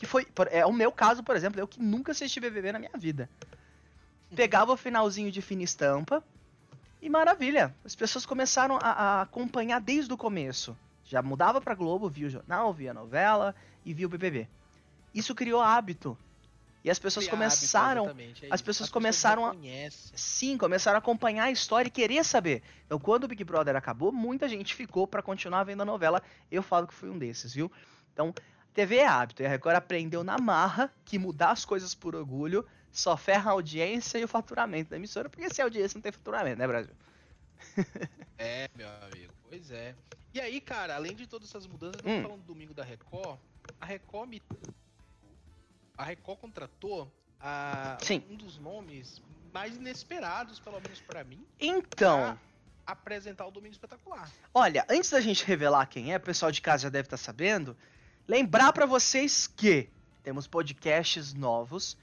[0.03, 0.27] Que foi.
[0.51, 3.29] É o meu caso, por exemplo, eu que nunca assisti BBB na minha vida.
[4.35, 6.21] Pegava o finalzinho de fina estampa
[7.01, 7.73] e maravilha.
[7.85, 10.75] As pessoas começaram a, a acompanhar desde o começo.
[11.05, 14.47] Já mudava pra Globo, via o jornal, via a novela e via o BBB.
[15.13, 16.17] Isso criou hábito.
[16.83, 18.09] E as pessoas começaram.
[18.09, 19.55] Hábito, é as pessoas as começaram a.
[20.13, 22.61] Sim, começaram a acompanhar a história e querer saber.
[22.85, 26.21] Então, quando o Big Brother acabou, muita gente ficou para continuar vendo a novela.
[26.51, 27.71] Eu falo que fui um desses, viu?
[28.11, 28.33] Então,
[28.73, 29.41] TV é hábito.
[29.41, 33.53] E a Record aprendeu na marra que mudar as coisas por orgulho só ferra a
[33.53, 36.93] audiência e o faturamento da emissora, porque se a audiência não tem faturamento, né, Brasil?
[38.37, 39.95] é, meu amigo, pois é.
[40.31, 42.21] E aí, cara, além de todas essas mudanças, hum.
[42.21, 43.39] falando do domingo da Record,
[43.81, 44.41] a Record me
[45.97, 47.97] a Record contratou a,
[48.29, 49.21] um dos nomes
[49.53, 51.45] mais inesperados, pelo menos para mim.
[51.59, 52.37] Então.
[52.85, 54.29] apresentar o Domingo Espetacular.
[54.53, 57.23] Olha, antes da gente revelar quem é, o pessoal de casa já deve estar tá
[57.23, 57.77] sabendo.
[58.27, 59.89] Lembrar para vocês que
[60.23, 61.97] temos podcasts novos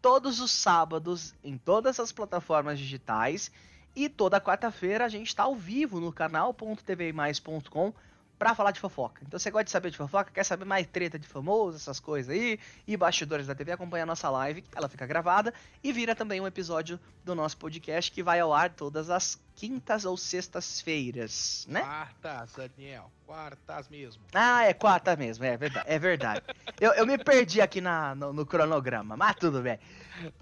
[0.00, 3.50] todos os sábados em todas as plataformas digitais
[3.94, 7.92] e toda quarta-feira a gente está ao vivo no canal.tvmais.com
[8.38, 9.22] pra falar de fofoca.
[9.26, 12.34] Então você gosta de saber de fofoca, quer saber mais treta de famoso, essas coisas
[12.34, 16.40] aí, e bastidores da TV, acompanha a nossa live, ela fica gravada, e vira também
[16.40, 21.80] um episódio do nosso podcast que vai ao ar todas as quintas ou sextas-feiras, né?
[21.80, 23.10] Quartas, Daniel.
[23.26, 24.22] Quartas mesmo.
[24.34, 25.86] Ah, é quarta mesmo, é verdade.
[25.88, 26.42] É verdade.
[26.80, 29.78] eu, eu me perdi aqui na, no, no cronograma, mas tudo bem.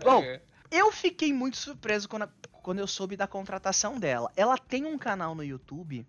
[0.03, 0.41] Bom, é.
[0.71, 2.29] eu fiquei muito surpreso quando,
[2.61, 4.31] quando eu soube da contratação dela.
[4.37, 6.05] Ela tem um canal no YouTube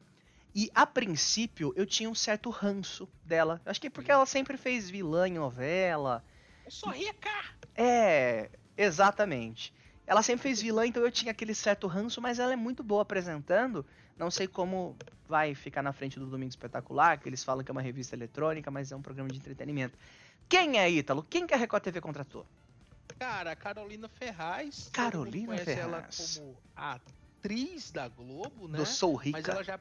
[0.56, 3.62] e a princípio eu tinha um certo ranço dela.
[3.66, 6.24] Acho que porque ela sempre fez vilã em novela.
[6.64, 7.30] Eu sou rica!
[7.76, 9.74] É, exatamente.
[10.08, 13.02] Ela sempre fez vilã, então eu tinha aquele certo ranço, mas ela é muito boa
[13.02, 13.86] apresentando.
[14.18, 14.96] Não sei como
[15.28, 18.72] vai ficar na frente do Domingo Espetacular, que eles falam que é uma revista eletrônica,
[18.72, 19.98] mas é um programa de entretenimento.
[20.48, 21.22] Quem é Ítalo?
[21.24, 22.46] Quem que a Record TV contratou?
[23.20, 24.90] Cara, a Carolina Ferraz.
[24.94, 26.38] Carolina Ferraz.
[26.38, 28.78] ela como atriz da Globo, né?
[28.78, 29.40] Do Sou Rica.
[29.40, 29.80] Mas ela já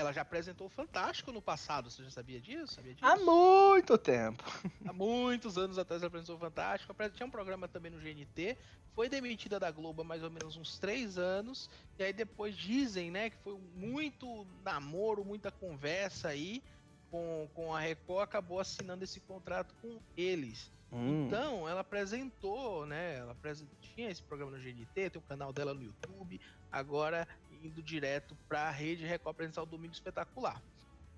[0.00, 2.74] ela já apresentou o Fantástico no passado, você já sabia disso?
[2.74, 3.06] Sabia disso?
[3.06, 4.42] Há muito tempo.
[4.86, 6.94] Há muitos anos atrás ela apresentou o Fantástico.
[7.14, 8.56] Tinha um programa também no GNT.
[8.94, 11.70] Foi demitida da Globo há mais ou menos uns três anos.
[11.98, 16.62] E aí depois dizem, né, que foi muito namoro, muita conversa aí
[17.10, 18.24] com, com a Record.
[18.24, 20.72] Acabou assinando esse contrato com eles.
[20.92, 21.26] Hum.
[21.26, 23.18] Então, ela apresentou, né?
[23.18, 23.36] Ela
[23.80, 26.40] tinha esse programa no GNT, tem o canal dela no YouTube.
[26.72, 27.28] Agora
[27.62, 30.60] indo direto para a rede Record apresentar o Domingo Espetacular.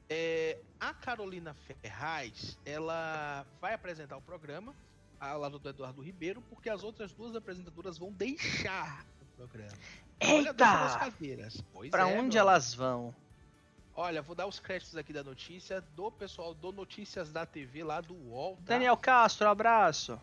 [0.08, 4.74] É, a Carolina Ferraz, ela vai apresentar o programa
[5.18, 9.72] ao lado do Eduardo Ribeiro, porque as outras duas apresentadoras vão deixar o programa.
[10.20, 11.12] Eita!
[11.90, 13.14] Para é, onde elas vão?
[13.94, 18.00] Olha, vou dar os créditos aqui da notícia do pessoal do Notícias da TV lá
[18.00, 18.56] do UOL.
[18.56, 18.62] Tá?
[18.74, 20.20] Daniel Castro, abraço.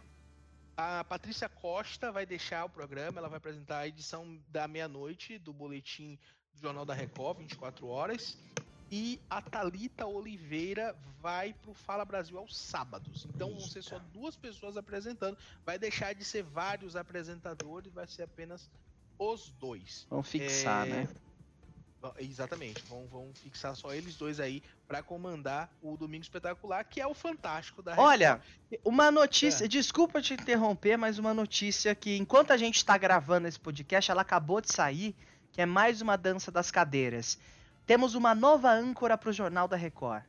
[0.81, 5.51] A Patrícia Costa vai deixar o programa, ela vai apresentar a edição da meia-noite do
[5.51, 6.17] boletim
[6.53, 8.37] do Jornal da Record, 24 horas.
[8.89, 13.27] E a Talita Oliveira vai pro Fala Brasil aos sábados.
[13.35, 15.37] Então vão ser só duas pessoas apresentando.
[15.65, 18.71] Vai deixar de ser vários apresentadores, vai ser apenas
[19.17, 20.07] os dois.
[20.09, 20.89] Vamos fixar, é...
[20.91, 21.09] né?
[22.17, 27.05] Exatamente, vão, vão fixar só eles dois aí para comandar o Domingo Espetacular, que é
[27.05, 28.41] o fantástico da Olha,
[28.85, 29.67] uma notícia, é.
[29.67, 34.21] desculpa te interromper, mas uma notícia que enquanto a gente está gravando esse podcast, ela
[34.21, 35.13] acabou de sair,
[35.51, 37.37] que é mais uma dança das cadeiras.
[37.85, 40.23] Temos uma nova âncora para o Jornal da Record.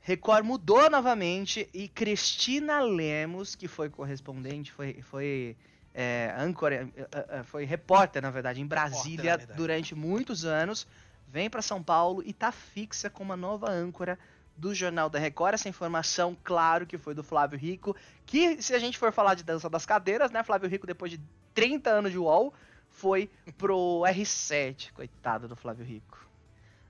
[0.00, 5.56] Record mudou novamente e Cristina Lemos, que foi correspondente, foi, foi
[5.94, 10.86] é, âncora, é, é, é, foi repórter, na verdade, em Brasília repórter, durante muitos anos,
[11.28, 14.18] vem para São Paulo e tá fixa com uma nova âncora
[14.56, 15.54] do Jornal da Record.
[15.54, 19.42] Essa informação, claro, que foi do Flávio Rico, que se a gente for falar de
[19.42, 21.20] dança das cadeiras, né, Flávio Rico, depois de
[21.54, 22.52] 30 anos de UOL,
[22.88, 26.26] foi pro R7, coitado do Flávio Rico.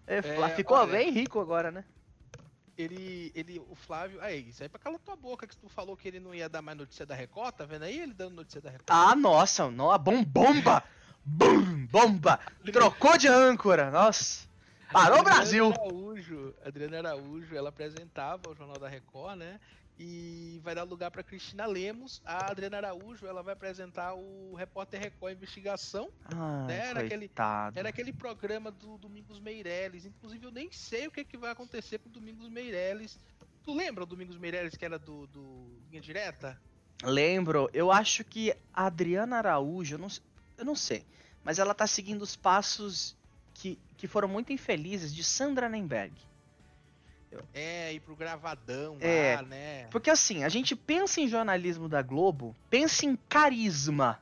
[0.06, 1.84] É, ficou olha, bem rico agora, né?
[2.76, 6.08] Ele, ele, o Flávio, aí, isso aí pra calar tua boca que tu falou que
[6.08, 8.70] ele não ia dar mais notícia da Record, tá vendo aí ele dando notícia da
[8.70, 8.88] Record?
[8.90, 10.82] Ah, nossa, não, a bom, bomba!
[11.24, 12.40] Bum, bomba!
[12.72, 14.48] Trocou de âncora, nossa!
[14.92, 15.72] Parou o Brasil!
[15.72, 19.60] Araújo, Adriana Araújo, ela apresentava o Jornal da Record, né?
[19.98, 22.20] E vai dar lugar para Cristina Lemos.
[22.24, 26.10] A Adriana Araújo ela vai apresentar o Repórter Record Investigação.
[26.24, 26.88] Ai, né?
[26.88, 27.30] era, aquele,
[27.74, 30.04] era aquele programa do Domingos Meirelles.
[30.04, 33.18] Inclusive, eu nem sei o que, é que vai acontecer com o Domingos Meirelles.
[33.62, 36.60] Tu lembra o Domingos Meirelles que era do, do Linha Direta?
[37.02, 37.68] Lembro.
[37.72, 40.08] Eu acho que a Adriana Araújo, eu não,
[40.58, 41.04] eu não sei,
[41.44, 43.16] mas ela tá seguindo os passos
[43.54, 46.14] que, que foram muito infelizes de Sandra Nemberg.
[47.54, 49.86] É, ir pro gravadão é, lá, né?
[49.90, 54.20] Porque assim, a gente pensa em jornalismo da Globo, pensa em carisma.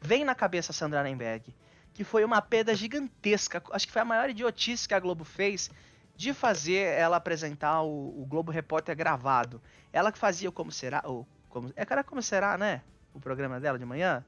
[0.00, 1.54] Vem na cabeça Sandra Nemberg,
[1.92, 3.62] que foi uma perda gigantesca.
[3.72, 5.70] Acho que foi a maior idiotice que a Globo fez
[6.16, 9.60] de fazer ela apresentar o, o Globo Repórter gravado.
[9.92, 11.02] Ela que fazia o Como Será.
[11.04, 12.82] O, como, é cara Como Será, né?
[13.14, 14.24] O programa dela de manhã.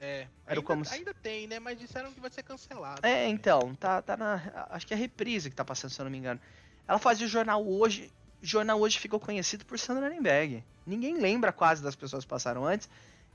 [0.00, 0.82] É, Era ainda, como...
[0.90, 1.60] ainda tem, né?
[1.60, 3.06] Mas disseram que vai ser cancelado.
[3.06, 3.30] É, também.
[3.30, 4.42] então, tá, tá na.
[4.70, 6.40] Acho que é a reprise que tá passando, se eu não me engano.
[6.86, 8.10] Ela fazia o jornal hoje.
[8.42, 10.64] O jornal hoje ficou conhecido por Sandra Nemberg.
[10.86, 12.88] Ninguém lembra quase das pessoas que passaram antes.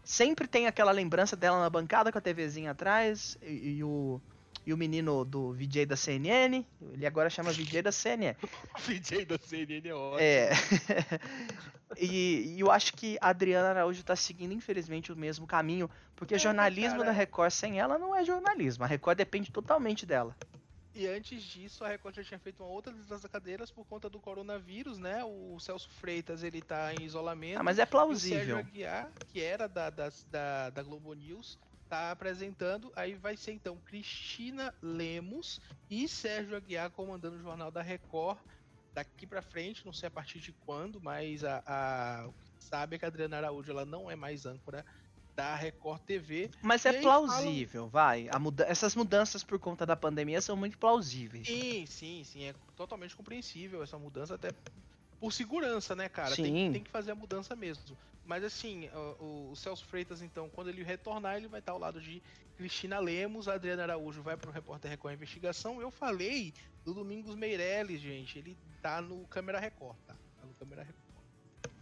[0.03, 4.21] Sempre tem aquela lembrança dela na bancada com a TVzinha atrás e, e o
[4.67, 8.35] e o menino do VJ da CNN, ele agora chama VJ da CNN.
[8.85, 10.19] VJ da CNN é ótimo.
[10.19, 10.49] É.
[11.97, 16.35] e, e, eu acho que a Adriana Araújo está seguindo, infelizmente, o mesmo caminho, porque
[16.35, 17.05] é, jornalismo cara.
[17.05, 18.83] da Record sem ela não é jornalismo.
[18.83, 20.35] A Record depende totalmente dela.
[20.97, 24.19] E antes disso, a Record já tinha feito uma outra das cadeiras por conta do
[24.19, 25.23] coronavírus, né?
[25.23, 27.59] O Celso Freitas, ele tá em isolamento.
[27.59, 28.39] Ah, mas é plausível.
[28.39, 32.91] o Sérgio Aguiar, que era da, da, da, da Globo News, tá apresentando.
[32.95, 38.39] Aí vai ser então Cristina Lemos e Sérgio Aguiar comandando o Jornal da Record
[38.91, 43.05] daqui para frente, não sei a partir de quando, mas a, a sabe é que
[43.05, 44.83] a Adriana Araújo ela não é mais âncora
[45.37, 46.49] da Record TV.
[46.63, 48.27] Mas é plausível, vai.
[48.39, 51.45] Muda essas mudanças por conta da pandemia são muito plausíveis.
[51.45, 52.43] Sim, sim, sim.
[52.45, 54.49] É totalmente compreensível essa mudança, até
[55.19, 56.33] por segurança, né, cara?
[56.33, 56.43] Sim.
[56.43, 57.95] Tem, tem que fazer a mudança mesmo.
[58.25, 62.01] Mas assim, o, o, Celso Freitas, então, quando ele retornar, ele vai estar ao lado
[62.01, 62.21] de
[62.57, 65.79] Cristina Lemos, Adriana Araújo vai para o Repórter Record Investigação.
[65.79, 66.51] Eu falei
[66.83, 68.39] do Domingos Meirelles, gente.
[68.39, 70.15] Ele tá no Câmera Record, tá?
[70.15, 70.97] Tá no Câmera Record.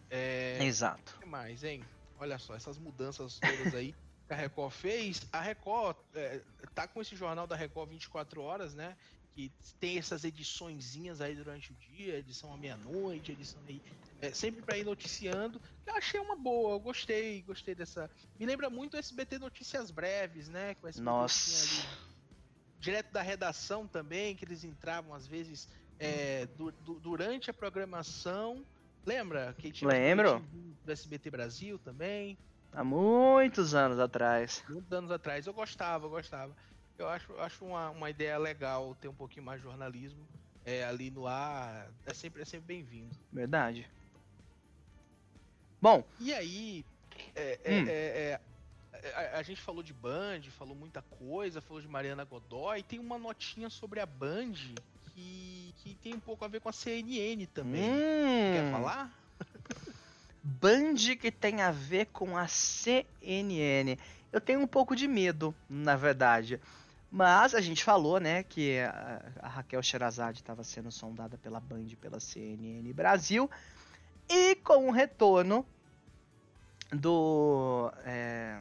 [0.09, 0.59] É...
[0.61, 1.15] Exato.
[1.15, 1.81] O que mais, hein?
[2.19, 3.93] Olha só, essas mudanças todas aí
[4.27, 5.21] que a Record fez.
[5.31, 6.41] A Record é,
[6.73, 8.95] tá com esse jornal da Record 24 horas, né?
[9.35, 9.51] que
[9.81, 13.81] tem essas ediçõezinhas aí durante o dia, edição à meia-noite, edição aí,
[14.21, 15.61] é, sempre para ir noticiando.
[15.85, 18.09] Eu achei uma boa, eu gostei, gostei dessa.
[18.39, 20.75] Me lembra muito o SBT Notícias Breves, né?
[20.75, 21.81] Com SBT Nossa.
[21.81, 21.97] Ali,
[22.79, 25.67] direto da redação também, que eles entravam às vezes
[25.99, 28.65] é, du, du, durante a programação.
[29.05, 30.43] Lembra que tinha Lembro.
[30.83, 32.37] do SBT Brasil também?
[32.71, 34.63] Há muitos anos atrás.
[34.67, 35.45] Muitos anos atrás.
[35.45, 36.55] Eu gostava, eu gostava.
[36.97, 40.27] Eu acho, acho uma, uma ideia legal ter um pouquinho mais de jornalismo
[40.65, 41.89] é, ali no ar.
[42.05, 43.15] É sempre, é sempre bem-vindo.
[43.31, 43.87] Verdade.
[45.81, 46.03] Bom.
[46.19, 46.85] E aí,
[47.35, 47.85] é, é hum.
[47.87, 48.41] É, é,
[49.13, 52.83] a, a, gente falou de Band, falou muita coisa, falou de Mariana Godoy.
[52.83, 54.53] Tem uma notinha sobre a Band
[55.13, 57.83] que, que tem um pouco a ver com a CNN também.
[57.83, 58.53] Hum.
[58.53, 59.13] Quer falar?
[60.43, 63.97] Band que tem a ver com a CNN.
[64.31, 66.59] Eu tenho um pouco de medo, na verdade.
[67.11, 71.87] Mas a gente falou, né, que a, a Raquel Sherazade estava sendo sondada pela Band,
[72.01, 73.49] pela CNN Brasil,
[74.27, 75.65] e com o retorno
[76.91, 78.59] do é,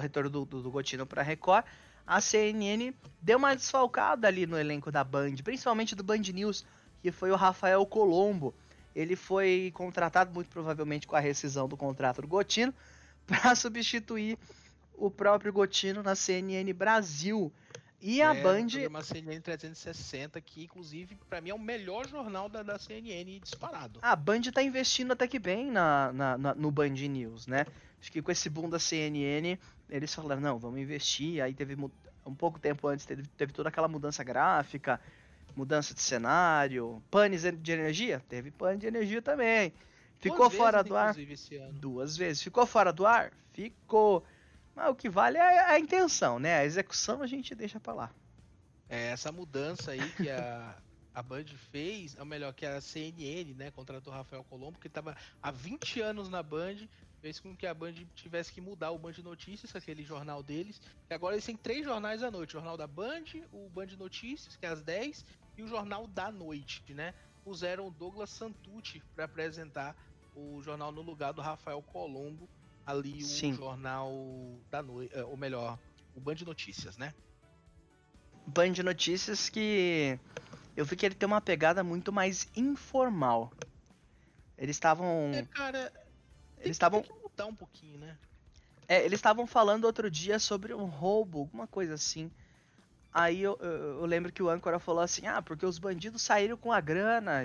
[0.00, 1.64] retorno do, do, do Gotino para Record,
[2.06, 6.64] a CNN deu uma desfalcada ali no elenco da Band, principalmente do Band News,
[7.02, 8.54] que foi o Rafael Colombo.
[8.94, 12.72] Ele foi contratado muito provavelmente com a rescisão do contrato do Gotino
[13.26, 14.38] para substituir
[14.94, 17.52] o próprio Gotino na CNN Brasil.
[18.00, 18.66] E a é, Band.
[18.88, 23.98] Uma CNN 360, que inclusive para mim é o melhor jornal da, da CNN disparado.
[24.02, 27.66] A Band tá investindo até que bem na, na, na, no Band News, né?
[28.00, 29.58] Acho que com esse boom da CNN,
[29.90, 31.42] eles falaram, não, vamos investir.
[31.42, 31.76] Aí teve
[32.24, 35.00] um pouco tempo antes, teve, teve toda aquela mudança gráfica,
[35.56, 38.22] mudança de cenário, panes de energia?
[38.28, 39.72] Teve pane de energia também.
[40.20, 41.14] Ficou Duas fora vezes, do ar.
[41.72, 42.42] Duas vezes.
[42.42, 43.32] Ficou fora do ar?
[43.52, 44.24] Ficou.
[44.78, 46.58] Mas o que vale é a intenção, né?
[46.58, 48.14] A execução a gente deixa pra lá.
[48.88, 50.76] É, essa mudança aí que a,
[51.12, 55.50] a Band fez, ou melhor, que a CNN, né, contratou Rafael Colombo, que estava há
[55.50, 56.76] 20 anos na Band,
[57.20, 60.80] fez com que a Band tivesse que mudar o Band Notícias, aquele jornal deles.
[61.10, 64.54] E agora eles têm três jornais à noite: o jornal da Band, o Band Notícias,
[64.54, 65.24] que é às 10,
[65.56, 67.14] e o jornal da noite, né?
[67.42, 69.96] Puseram o Douglas Santucci para apresentar
[70.36, 72.48] o jornal no lugar do Rafael Colombo,
[72.88, 73.52] ali Sim.
[73.52, 74.10] o jornal
[74.70, 75.78] da noite, é, ou melhor,
[76.14, 77.12] o Band Notícias, né?
[78.46, 80.18] Band Notícias que
[80.74, 83.52] eu vi que ele tem uma pegada muito mais informal.
[84.56, 85.30] Eles estavam.
[85.34, 85.92] É, cara.
[86.56, 87.04] Eles estavam.
[87.22, 88.16] mudar um pouquinho, né?
[88.88, 92.30] É, eles estavam falando outro dia sobre um roubo, alguma coisa assim.
[93.12, 96.56] Aí eu, eu, eu, lembro que o âncora falou assim: ah, porque os bandidos saíram
[96.56, 97.44] com a grana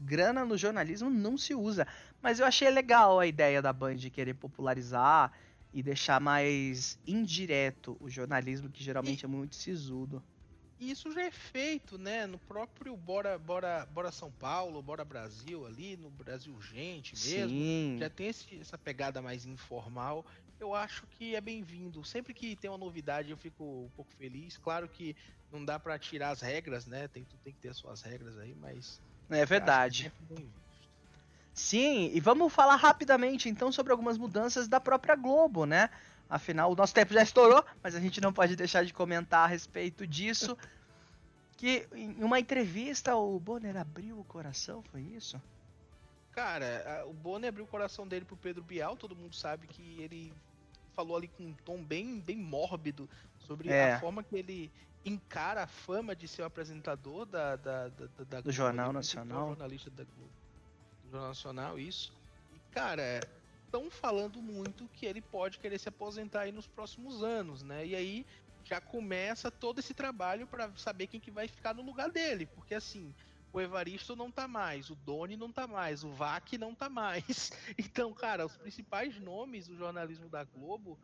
[0.00, 1.86] grana no jornalismo não se usa.
[2.22, 5.32] Mas eu achei legal a ideia da Band de querer popularizar
[5.72, 10.22] e deixar mais indireto o jornalismo, que geralmente e, é muito sisudo.
[10.78, 12.26] E isso já é feito, né?
[12.26, 17.50] No próprio Bora, Bora, Bora São Paulo, Bora Brasil ali, no Brasil Gente mesmo.
[17.50, 17.96] Sim.
[17.98, 20.26] Já tem esse, essa pegada mais informal.
[20.58, 22.04] Eu acho que é bem-vindo.
[22.04, 24.58] Sempre que tem uma novidade eu fico um pouco feliz.
[24.58, 25.14] Claro que
[25.50, 27.08] não dá para tirar as regras, né?
[27.08, 30.12] Tem, tem que ter as suas regras aí, mas é verdade.
[31.52, 35.90] Sim, e vamos falar rapidamente então sobre algumas mudanças da própria Globo, né?
[36.28, 39.46] Afinal, o nosso tempo já estourou, mas a gente não pode deixar de comentar a
[39.48, 40.56] respeito disso.
[41.56, 45.42] Que em uma entrevista o Bonner abriu o coração, foi isso?
[46.32, 50.32] Cara, o Bonner abriu o coração dele pro Pedro Bial, todo mundo sabe que ele
[50.94, 53.94] falou ali com um tom bem, bem mórbido sobre é.
[53.94, 54.70] a forma que ele
[55.04, 59.48] encara a fama de ser o apresentador da, da, da, da do Jornal Nacional.
[59.48, 60.39] Jornalista da Globo.
[61.10, 62.12] Do Nacional, isso.
[62.54, 63.20] E, cara,
[63.64, 67.86] estão falando muito que ele pode querer se aposentar aí nos próximos anos, né?
[67.86, 68.26] E aí
[68.64, 72.74] já começa todo esse trabalho para saber quem que vai ficar no lugar dele, porque
[72.74, 73.14] assim,
[73.52, 77.50] o Evaristo não tá mais, o Doni não tá mais, o Vac não tá mais.
[77.78, 80.98] Então, cara, os principais nomes do jornalismo da Globo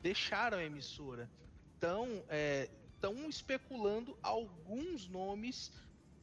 [0.00, 1.28] deixaram a emissora.
[1.76, 2.06] Então,
[2.94, 5.72] estão é, especulando alguns nomes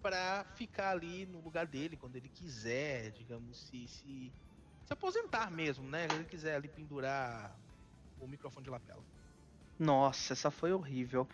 [0.02, 4.32] para ficar ali no lugar dele quando ele quiser, digamos, se, se,
[4.86, 6.08] se aposentar mesmo, né?
[6.10, 7.56] Se ele quiser ali pendurar
[8.20, 9.04] o microfone de lapela.
[9.78, 11.28] Nossa, essa foi horrível.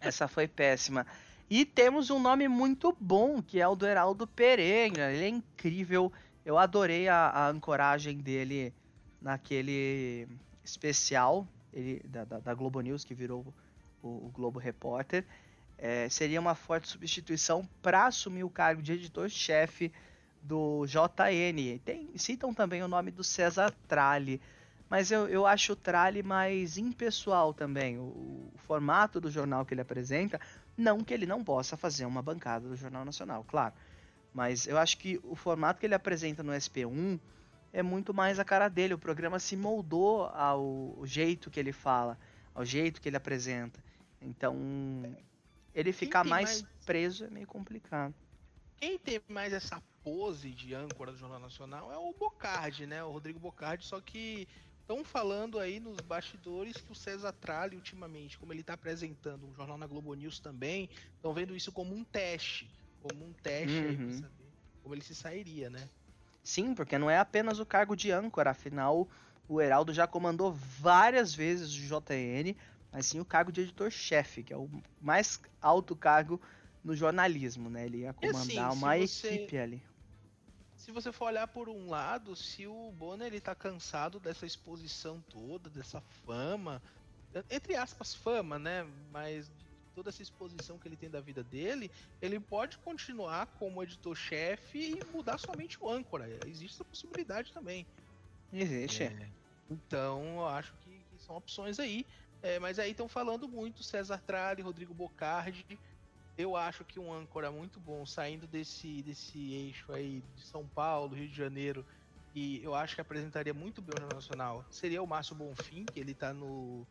[0.00, 1.06] essa foi péssima.
[1.48, 5.12] E temos um nome muito bom, que é o do Heraldo Pereira.
[5.12, 6.12] Ele é incrível.
[6.44, 8.72] Eu adorei a, a ancoragem dele
[9.20, 10.26] naquele
[10.64, 13.44] especial ele, da, da, da, Globo News, que virou
[14.02, 15.24] o, o Globo Repórter.
[15.76, 19.92] É, seria uma forte substituição para assumir o cargo de editor-chefe
[20.42, 21.78] do JN.
[21.84, 24.40] Tem, citam também o nome do César Tralli,
[24.88, 27.98] mas eu, eu acho o Tralli mais impessoal também.
[27.98, 30.40] O, o, formato do jornal que ele apresenta,
[30.76, 33.74] não que ele não possa fazer uma bancada do Jornal Nacional, claro.
[34.32, 37.18] Mas eu acho que o formato que ele apresenta no SP1
[37.72, 38.94] é muito mais a cara dele.
[38.94, 42.18] O programa se moldou ao jeito que ele fala,
[42.54, 43.82] ao jeito que ele apresenta.
[44.20, 44.56] Então,
[45.74, 48.14] ele ficar mais, mais, preso é meio complicado.
[48.76, 53.02] Quem tem mais essa pose de âncora do Jornal Nacional é o Bocardi, né?
[53.02, 54.46] O Rodrigo Bocardi, só que
[54.80, 59.54] estão falando aí nos bastidores que o César Tralli, ultimamente, como ele está apresentando um
[59.54, 62.70] jornal na Globo News também, estão vendo isso como um teste.
[63.02, 63.88] Como um teste uhum.
[63.88, 64.44] aí pra saber
[64.82, 65.88] como ele se sairia, né?
[66.42, 69.08] Sim, porque não é apenas o cargo de âncora, afinal,
[69.48, 72.54] o Heraldo já comandou várias vezes o JN,
[72.94, 74.70] mas sim o cargo de editor-chefe, que é o
[75.00, 76.40] mais alto cargo
[76.84, 77.86] no jornalismo, né?
[77.86, 79.82] Ele ia comandar assim, uma você, equipe ali.
[80.76, 85.20] Se você for olhar por um lado, se o Bonner ele tá cansado dessa exposição
[85.28, 86.80] toda, dessa fama,
[87.50, 88.86] entre aspas fama, né?
[89.10, 89.50] Mas
[89.92, 91.90] toda essa exposição que ele tem da vida dele,
[92.22, 96.28] ele pode continuar como editor-chefe e mudar somente o âncora.
[96.46, 97.84] Existe essa possibilidade também.
[98.52, 99.02] Existe.
[99.02, 99.28] É,
[99.68, 102.06] então, eu acho que, que são opções aí.
[102.44, 105.78] É, mas aí estão falando muito César Tralli, Rodrigo Bocardi.
[106.36, 111.16] Eu acho que um âncora muito bom saindo desse, desse eixo aí de São Paulo,
[111.16, 111.86] Rio de Janeiro,
[112.34, 115.98] e eu acho que apresentaria muito bem o Jornal Nacional, seria o Márcio Bonfim, que
[115.98, 116.86] ele tá no,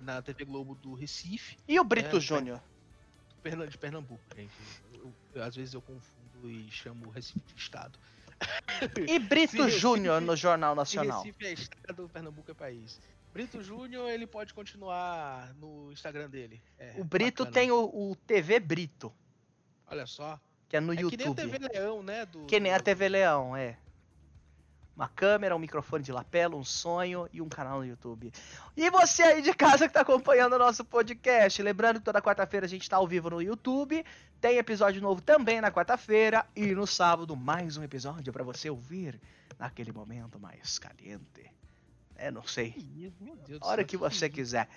[0.00, 1.56] na TV Globo do Recife.
[1.66, 2.62] E o Brito né, Júnior?
[3.68, 4.52] De Pernambuco, gente.
[4.94, 7.98] Eu, eu, às vezes eu confundo e chamo Recife de Estado.
[9.08, 11.22] E Brito Júnior no Jornal Nacional?
[11.22, 13.00] Recife é Estado, Pernambuco é país.
[13.32, 16.62] Brito Júnior, ele pode continuar no Instagram dele.
[16.78, 17.54] É, o Brito bacana.
[17.54, 19.12] tem o, o, TV Brito.
[19.86, 20.38] Olha só.
[20.68, 21.16] Que é no é YouTube.
[21.16, 22.26] Que nem a TV Leão, né?
[22.26, 23.78] Do, que nem a TV Leão, é
[24.94, 28.30] uma câmera, um microfone de lapela, um sonho e um canal no YouTube.
[28.76, 32.66] E você aí de casa que está acompanhando o nosso podcast, lembrando que toda quarta-feira
[32.66, 34.04] a gente está ao vivo no YouTube,
[34.40, 39.18] tem episódio novo também na quarta-feira e no sábado mais um episódio para você ouvir
[39.58, 41.50] naquele momento mais caliente.
[42.16, 42.74] É, não sei.
[43.60, 44.68] A hora que você quiser.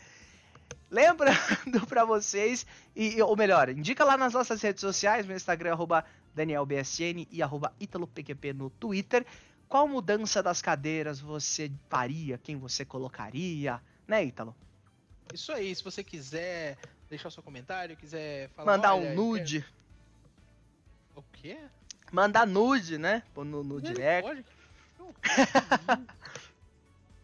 [0.89, 1.35] Lembrando
[1.87, 2.65] para vocês,
[2.95, 7.39] e, ou melhor, indica lá nas nossas redes sociais, meu Instagram é DanielBSN e
[7.79, 9.25] ItaloPQP no Twitter
[9.67, 12.37] qual mudança das cadeiras você faria?
[12.37, 13.81] Quem você colocaria?
[14.07, 14.55] Né, Ítalo?
[15.33, 16.77] Isso aí, se você quiser
[17.09, 18.73] deixar seu comentário, quiser falar.
[18.73, 19.61] Mandar um nude.
[19.61, 21.19] Quer...
[21.19, 21.57] O quê?
[22.11, 23.23] Mandar nude, né?
[23.35, 24.29] No, no direct.
[24.29, 24.45] Pode?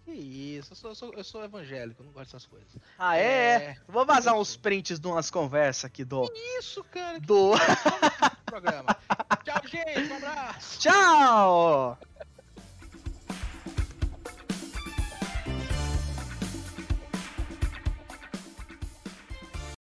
[0.03, 2.69] que isso, eu sou, eu sou, eu sou evangélico, não gosto dessas coisas.
[2.97, 3.21] Ah, é?
[3.21, 3.77] é...
[3.87, 6.27] Vou vazar uns prints de umas conversas aqui do.
[6.29, 7.19] Que isso, cara?
[7.19, 7.51] Do.
[8.45, 8.97] programa.
[9.43, 10.79] Tchau, gente, um abraço.
[10.79, 11.97] Tchau!